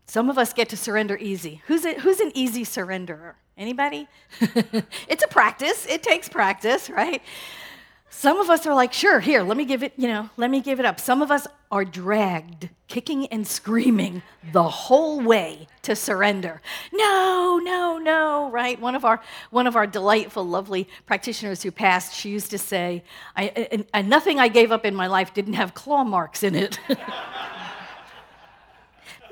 Some 0.06 0.28
of 0.28 0.38
us 0.38 0.52
get 0.52 0.68
to 0.70 0.76
surrender 0.76 1.16
easy. 1.16 1.62
Who's, 1.66 1.84
a, 1.84 1.94
who's 1.94 2.20
an 2.20 2.32
easy 2.34 2.64
surrenderer? 2.64 3.34
Anybody? 3.56 4.08
it's 5.08 5.24
a 5.24 5.28
practice. 5.28 5.86
It 5.86 6.02
takes 6.02 6.28
practice, 6.28 6.90
right? 6.90 7.22
Some 8.08 8.38
of 8.38 8.48
us 8.48 8.66
are 8.66 8.74
like, 8.74 8.92
sure, 8.92 9.20
here, 9.20 9.42
let 9.42 9.56
me 9.56 9.64
give 9.64 9.82
it, 9.82 9.92
you 9.96 10.08
know, 10.08 10.30
let 10.36 10.50
me 10.50 10.60
give 10.60 10.80
it 10.80 10.86
up. 10.86 11.00
Some 11.00 11.22
of 11.22 11.30
us 11.30 11.46
are 11.70 11.84
dragged, 11.84 12.68
kicking 12.88 13.26
and 13.26 13.46
screaming 13.46 14.22
the 14.52 14.62
whole 14.62 15.20
way 15.20 15.66
to 15.82 15.96
surrender. 15.96 16.62
No, 16.92 17.60
no, 17.62 17.98
no, 17.98 18.50
right? 18.50 18.80
One 18.80 18.94
of 18.94 19.04
our 19.04 19.20
one 19.50 19.66
of 19.66 19.74
our 19.76 19.86
delightful, 19.86 20.44
lovely 20.44 20.88
practitioners 21.06 21.62
who 21.62 21.70
passed, 21.70 22.14
she 22.14 22.30
used 22.30 22.50
to 22.52 22.58
say, 22.58 23.02
I, 23.36 23.84
nothing 24.02 24.38
I 24.38 24.48
gave 24.48 24.70
up 24.70 24.86
in 24.86 24.94
my 24.94 25.08
life 25.08 25.34
didn't 25.34 25.54
have 25.54 25.74
claw 25.74 26.04
marks 26.04 26.42
in 26.42 26.54
it. 26.54 26.78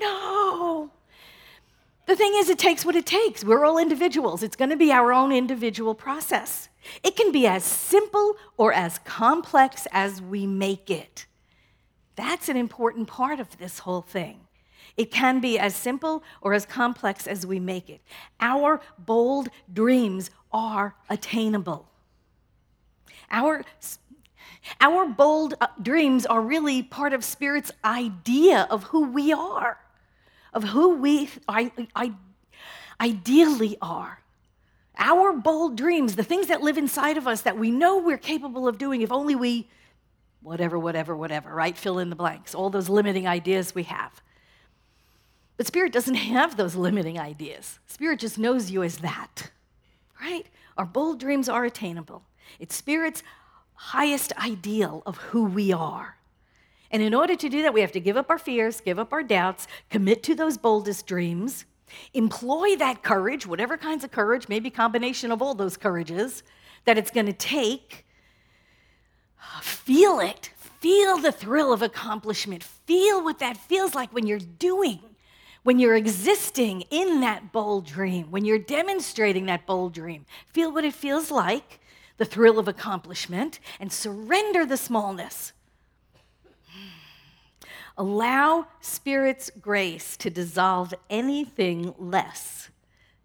no. 0.00 0.90
The 2.06 2.16
thing 2.16 2.32
is, 2.36 2.50
it 2.50 2.58
takes 2.58 2.84
what 2.84 2.96
it 2.96 3.06
takes. 3.06 3.44
We're 3.44 3.64
all 3.64 3.78
individuals. 3.78 4.42
It's 4.42 4.56
going 4.56 4.70
to 4.70 4.76
be 4.76 4.92
our 4.92 5.12
own 5.12 5.32
individual 5.32 5.94
process. 5.94 6.68
It 7.02 7.16
can 7.16 7.32
be 7.32 7.46
as 7.46 7.64
simple 7.64 8.36
or 8.58 8.72
as 8.72 8.98
complex 8.98 9.86
as 9.90 10.20
we 10.20 10.46
make 10.46 10.90
it. 10.90 11.26
That's 12.16 12.48
an 12.48 12.56
important 12.56 13.08
part 13.08 13.40
of 13.40 13.56
this 13.58 13.80
whole 13.80 14.02
thing. 14.02 14.40
It 14.96 15.10
can 15.10 15.40
be 15.40 15.58
as 15.58 15.74
simple 15.74 16.22
or 16.40 16.54
as 16.54 16.66
complex 16.66 17.26
as 17.26 17.46
we 17.46 17.58
make 17.58 17.90
it. 17.90 18.00
Our 18.38 18.80
bold 18.98 19.48
dreams 19.72 20.30
are 20.52 20.94
attainable. 21.08 21.88
Our, 23.30 23.64
our 24.80 25.06
bold 25.06 25.54
uh, 25.60 25.68
dreams 25.82 26.26
are 26.26 26.40
really 26.40 26.82
part 26.82 27.12
of 27.12 27.24
Spirit's 27.24 27.72
idea 27.84 28.68
of 28.70 28.84
who 28.84 29.06
we 29.06 29.32
are, 29.32 29.78
of 30.54 30.64
who 30.64 30.96
we 30.96 31.28
I, 31.48 31.70
I, 31.94 32.12
ideally 33.00 33.76
are. 33.82 34.20
Our 34.96 35.32
bold 35.32 35.76
dreams, 35.76 36.14
the 36.14 36.22
things 36.22 36.46
that 36.46 36.62
live 36.62 36.78
inside 36.78 37.16
of 37.16 37.26
us 37.26 37.42
that 37.42 37.58
we 37.58 37.70
know 37.70 37.98
we're 37.98 38.16
capable 38.16 38.68
of 38.68 38.78
doing 38.78 39.02
if 39.02 39.10
only 39.10 39.34
we, 39.34 39.68
whatever, 40.40 40.78
whatever, 40.78 41.16
whatever, 41.16 41.52
right? 41.52 41.76
Fill 41.76 41.98
in 41.98 42.10
the 42.10 42.16
blanks, 42.16 42.54
all 42.54 42.70
those 42.70 42.88
limiting 42.88 43.26
ideas 43.26 43.74
we 43.74 43.82
have. 43.84 44.22
But 45.56 45.66
Spirit 45.66 45.92
doesn't 45.92 46.14
have 46.14 46.56
those 46.56 46.76
limiting 46.76 47.18
ideas. 47.18 47.78
Spirit 47.86 48.20
just 48.20 48.38
knows 48.38 48.70
you 48.70 48.82
as 48.82 48.98
that, 48.98 49.50
right? 50.20 50.46
Our 50.76 50.84
bold 50.86 51.20
dreams 51.20 51.48
are 51.48 51.64
attainable. 51.64 52.22
It's 52.58 52.74
Spirit's 52.74 53.22
highest 53.74 54.32
ideal 54.36 55.02
of 55.06 55.16
who 55.16 55.44
we 55.44 55.72
are. 55.72 56.16
And 56.94 57.02
in 57.02 57.12
order 57.12 57.34
to 57.34 57.48
do 57.50 57.60
that, 57.62 57.74
we 57.74 57.82
have 57.82 57.92
to 57.92 58.00
give 58.00 58.16
up 58.16 58.30
our 58.30 58.38
fears, 58.38 58.80
give 58.80 58.98
up 58.98 59.12
our 59.12 59.22
doubts, 59.22 59.66
commit 59.90 60.22
to 60.22 60.34
those 60.34 60.56
boldest 60.56 61.06
dreams, 61.06 61.66
Employ 62.12 62.76
that 62.76 63.02
courage, 63.02 63.46
whatever 63.46 63.76
kinds 63.76 64.04
of 64.04 64.10
courage, 64.10 64.48
maybe 64.48 64.70
combination 64.70 65.30
of 65.30 65.42
all 65.42 65.54
those 65.54 65.76
courages 65.76 66.42
that 66.84 66.98
it's 66.98 67.10
going 67.10 67.26
to 67.26 67.32
take. 67.32 68.06
Feel 69.60 70.20
it. 70.20 70.50
Feel 70.80 71.18
the 71.18 71.32
thrill 71.32 71.72
of 71.72 71.82
accomplishment. 71.82 72.62
Feel 72.62 73.22
what 73.22 73.38
that 73.38 73.56
feels 73.56 73.94
like 73.94 74.12
when 74.12 74.26
you're 74.26 74.38
doing, 74.38 75.00
when 75.62 75.78
you're 75.78 75.94
existing 75.94 76.82
in 76.90 77.20
that 77.20 77.52
bold 77.52 77.86
dream, 77.86 78.30
when 78.30 78.44
you're 78.44 78.58
demonstrating 78.58 79.46
that 79.46 79.66
bold 79.66 79.94
dream. 79.94 80.26
Feel 80.52 80.72
what 80.72 80.84
it 80.84 80.94
feels 80.94 81.30
like, 81.30 81.80
the 82.18 82.24
thrill 82.24 82.58
of 82.58 82.68
accomplishment, 82.68 83.60
and 83.80 83.92
surrender 83.92 84.66
the 84.66 84.76
smallness. 84.76 85.52
Allow 87.96 88.66
Spirit's 88.80 89.50
grace 89.60 90.16
to 90.18 90.30
dissolve 90.30 90.92
anything 91.08 91.94
less 91.98 92.70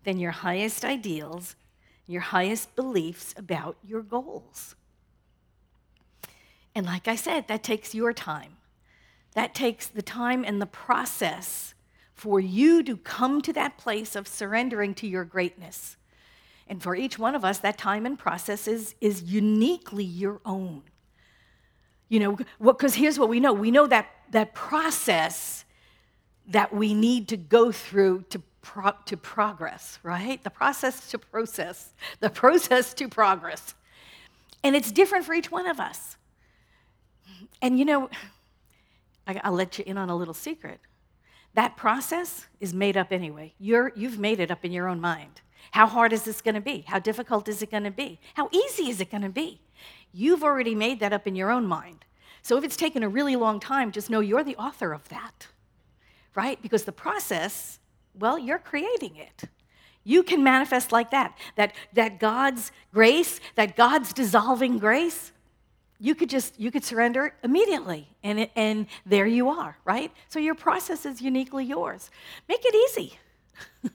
than 0.03 0.19
your 0.19 0.31
highest 0.31 0.85
ideals, 0.85 1.55
your 2.05 2.21
highest 2.21 2.75
beliefs 2.75 3.33
about 3.37 3.77
your 3.83 4.01
goals. 4.01 4.75
And 6.75 6.85
like 6.85 7.07
I 7.07 7.15
said, 7.15 7.47
that 7.47 7.63
takes 7.63 7.95
your 7.95 8.13
time. 8.13 8.57
That 9.33 9.55
takes 9.55 9.87
the 9.87 10.01
time 10.01 10.43
and 10.43 10.61
the 10.61 10.65
process 10.65 11.73
for 12.13 12.39
you 12.39 12.83
to 12.83 12.97
come 12.97 13.41
to 13.41 13.53
that 13.53 13.77
place 13.77 14.15
of 14.15 14.27
surrendering 14.27 14.93
to 14.95 15.07
your 15.07 15.23
greatness. 15.23 15.97
And 16.67 16.83
for 16.83 16.95
each 16.95 17.17
one 17.17 17.33
of 17.33 17.43
us, 17.43 17.57
that 17.59 17.77
time 17.77 18.05
and 18.05 18.19
process 18.19 18.67
is, 18.67 18.93
is 19.01 19.23
uniquely 19.23 20.03
your 20.03 20.41
own. 20.45 20.83
You 22.07 22.19
know, 22.19 22.37
because 22.61 22.95
here's 22.95 23.17
what 23.17 23.29
we 23.29 23.39
know 23.39 23.53
we 23.53 23.71
know 23.71 23.87
that, 23.87 24.07
that 24.31 24.53
process 24.53 25.65
that 26.47 26.73
we 26.73 26.93
need 26.93 27.27
to 27.29 27.37
go 27.37 27.71
through 27.71 28.23
to, 28.29 28.41
pro- 28.61 28.93
to 29.05 29.15
progress, 29.17 29.99
right? 30.03 30.43
The 30.43 30.49
process 30.49 31.09
to 31.11 31.19
process, 31.19 31.93
the 32.19 32.29
process 32.29 32.93
to 32.95 33.07
progress. 33.07 33.75
And 34.63 34.75
it's 34.75 34.91
different 34.91 35.25
for 35.25 35.33
each 35.33 35.51
one 35.51 35.67
of 35.67 35.79
us. 35.79 36.17
And 37.61 37.77
you 37.77 37.85
know, 37.85 38.09
I, 39.27 39.39
I'll 39.43 39.53
let 39.53 39.77
you 39.77 39.83
in 39.87 39.97
on 39.97 40.09
a 40.09 40.15
little 40.15 40.33
secret. 40.33 40.79
That 41.53 41.77
process 41.77 42.47
is 42.59 42.73
made 42.73 42.97
up 42.97 43.11
anyway. 43.11 43.53
You're, 43.59 43.91
you've 43.95 44.19
made 44.19 44.39
it 44.39 44.51
up 44.51 44.63
in 44.65 44.71
your 44.71 44.87
own 44.87 44.99
mind. 44.99 45.41
How 45.71 45.87
hard 45.87 46.13
is 46.13 46.23
this 46.23 46.41
going 46.41 46.55
to 46.55 46.61
be? 46.61 46.83
How 46.87 46.99
difficult 46.99 47.47
is 47.47 47.61
it 47.61 47.71
going 47.71 47.83
to 47.83 47.91
be? 47.91 48.19
How 48.33 48.49
easy 48.51 48.89
is 48.89 48.99
it 49.01 49.11
going 49.11 49.23
to 49.23 49.29
be? 49.29 49.61
You've 50.11 50.43
already 50.43 50.73
made 50.73 50.99
that 50.99 51.13
up 51.13 51.27
in 51.27 51.35
your 51.35 51.51
own 51.51 51.65
mind. 51.65 52.05
So 52.49 52.57
if 52.57 52.63
it's 52.63 52.75
taken 52.75 53.03
a 53.03 53.09
really 53.09 53.35
long 53.35 53.59
time, 53.59 53.91
just 53.91 54.09
know 54.09 54.21
you're 54.21 54.43
the 54.43 54.55
author 54.55 54.91
of 54.91 55.07
that, 55.09 55.45
right? 56.33 56.59
Because 56.63 56.83
the 56.83 56.91
process, 56.91 57.77
well, 58.17 58.39
you're 58.39 58.57
creating 58.57 59.17
it. 59.17 59.43
You 60.03 60.23
can 60.23 60.43
manifest 60.43 60.91
like 60.91 61.11
that, 61.11 61.37
that, 61.57 61.75
that 61.93 62.19
God's 62.19 62.71
grace, 62.91 63.39
that 63.53 63.75
God's 63.75 64.13
dissolving 64.13 64.79
grace, 64.79 65.31
you 65.99 66.15
could 66.15 66.31
just 66.31 66.59
you 66.59 66.71
could 66.71 66.83
surrender 66.83 67.35
immediately 67.43 68.07
and, 68.23 68.39
it, 68.39 68.51
and 68.55 68.87
there 69.05 69.27
you 69.27 69.49
are 69.49 69.77
right 69.83 70.11
so 70.29 70.39
your 70.39 70.55
process 70.55 71.05
is 71.05 71.21
uniquely 71.21 71.65
yours 71.65 72.09
make 72.47 72.61
it 72.63 72.73
easy 72.73 73.19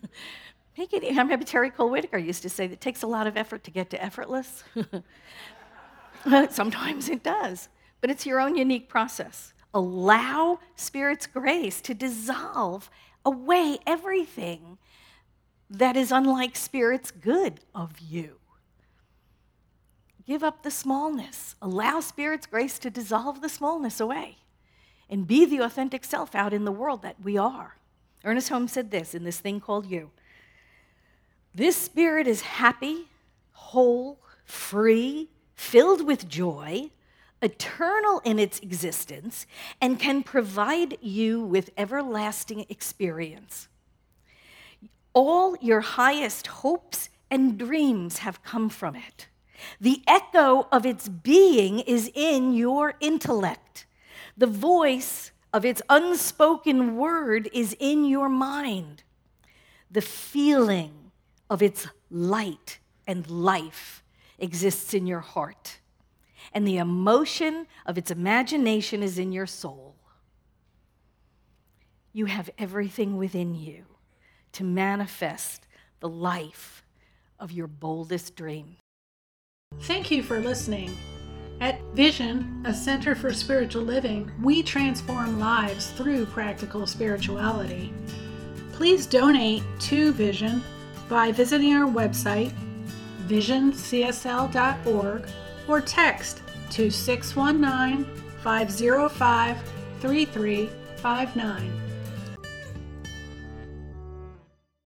Make 0.77 0.93
it, 0.93 1.05
I 1.05 1.17
remember 1.17 1.47
Terry 1.47 1.71
Cole 1.71 1.89
Whittaker 1.89 2.19
used 2.19 2.43
to 2.43 2.49
say 2.49 2.67
that 2.67 2.75
it 2.75 2.81
takes 2.81 3.05
a 3.05 3.07
lot 3.07 3.29
of 3.29 3.37
effort 3.37 3.63
to 3.63 3.71
get 3.71 3.91
to 3.91 4.05
effortless. 4.05 4.65
Sometimes 6.51 7.09
it 7.09 7.23
does, 7.23 7.69
but 8.05 8.11
it's 8.11 8.27
your 8.27 8.39
own 8.39 8.55
unique 8.55 8.87
process. 8.87 9.55
Allow 9.73 10.59
Spirit's 10.77 11.27
grace 11.27 11.81
to 11.81 11.95
dissolve 11.95 12.91
away 13.25 13.79
everything 13.87 14.77
that 15.71 15.97
is 15.97 16.13
unlike 16.13 16.55
Spirit's 16.55 17.11
good 17.11 17.61
of 17.75 17.99
you. 17.99 18.37
Give 20.27 20.45
up 20.45 20.65
the 20.65 20.71
smallness. 20.71 21.55
Allow 21.63 22.01
Spirit's 22.01 22.45
grace 22.45 22.79
to 22.81 22.91
dissolve 22.91 23.41
the 23.41 23.49
smallness 23.49 24.01
away 24.01 24.37
and 25.09 25.27
be 25.27 25.47
the 25.47 25.61
authentic 25.61 26.05
self 26.05 26.35
out 26.35 26.53
in 26.53 26.67
the 26.67 26.73
world 26.73 27.01
that 27.01 27.25
we 27.25 27.39
are. 27.39 27.79
Ernest 28.23 28.51
Holmes 28.51 28.73
said 28.73 28.91
this 28.91 29.15
in 29.15 29.25
this 29.25 29.41
thing 29.41 29.61
called 29.61 29.87
you 29.87 30.11
This 31.55 31.75
spirit 31.75 32.27
is 32.27 32.43
happy, 32.43 33.09
whole, 33.53 34.19
free, 34.45 35.31
filled 35.55 36.07
with 36.07 36.29
joy, 36.29 36.91
eternal 37.45 38.21
in 38.25 38.39
its 38.39 38.59
existence, 38.61 39.47
and 39.81 40.01
can 40.01 40.23
provide 40.23 40.97
you 41.01 41.41
with 41.43 41.71
everlasting 41.77 42.67
experience. 42.69 43.69
All 45.13 45.57
your 45.61 45.81
highest 45.81 46.47
hopes 46.49 47.11
and 47.31 47.59
dreams 47.59 48.19
have 48.19 48.43
come 48.43 48.69
from 48.69 48.97
it. 48.97 49.29
The 49.81 50.03
echo 50.07 50.67
of 50.73 50.85
its 50.85 51.09
being 51.09 51.81
is 51.81 52.11
in 52.15 52.55
your 52.55 52.95
intellect. 53.01 53.87
The 54.37 54.47
voice 54.47 55.31
of 55.53 55.65
its 55.65 55.81
unspoken 55.89 56.97
word 56.97 57.49
is 57.53 57.77
in 57.79 58.05
your 58.05 58.29
mind. 58.29 59.05
The 59.91 60.03
feeling 60.03 61.13
of 61.49 61.63
its 61.63 61.87
light 62.11 62.81
and 63.07 63.29
life 63.31 64.03
exists 64.39 64.95
in 64.95 65.07
your 65.07 65.21
heart. 65.21 65.79
And 66.53 66.67
the 66.67 66.79
emotion 66.79 67.67
of 67.87 67.99
its 67.99 68.11
imagination 68.11 69.03
is 69.03 69.19
in 69.19 69.33
your 69.33 69.47
soul. 69.47 69.97
You 72.13 72.27
have 72.27 72.51
everything 72.59 73.17
within 73.17 73.55
you 73.55 73.85
to 74.53 74.65
manifest 74.65 75.67
the 76.01 76.09
life 76.09 76.85
of 77.41 77.51
your 77.51 77.67
boldest 77.67 78.37
dream. 78.37 78.77
Thank 79.81 80.11
you 80.11 80.23
for 80.23 80.39
listening. 80.39 80.97
At 81.61 81.81
Vision, 81.95 82.63
a 82.65 82.75
center 82.75 83.15
for 83.15 83.33
spiritual 83.33 83.83
living, 83.83 84.31
we 84.43 84.63
transform 84.63 85.39
lives 85.39 85.91
through 85.93 86.27
practical 86.27 86.87
spirituality. 86.87 87.93
Please 88.73 89.07
donate 89.07 89.63
to 89.81 90.13
Vision 90.13 90.63
by 91.09 91.33
visiting 91.33 91.75
our 91.75 91.91
website, 91.91 92.53
visioncsl.org, 93.27 95.27
or 95.69 95.81
text 95.81 96.43
to 96.71 96.91
619 96.91 98.05
505 98.43 99.63
3359. 100.01 101.84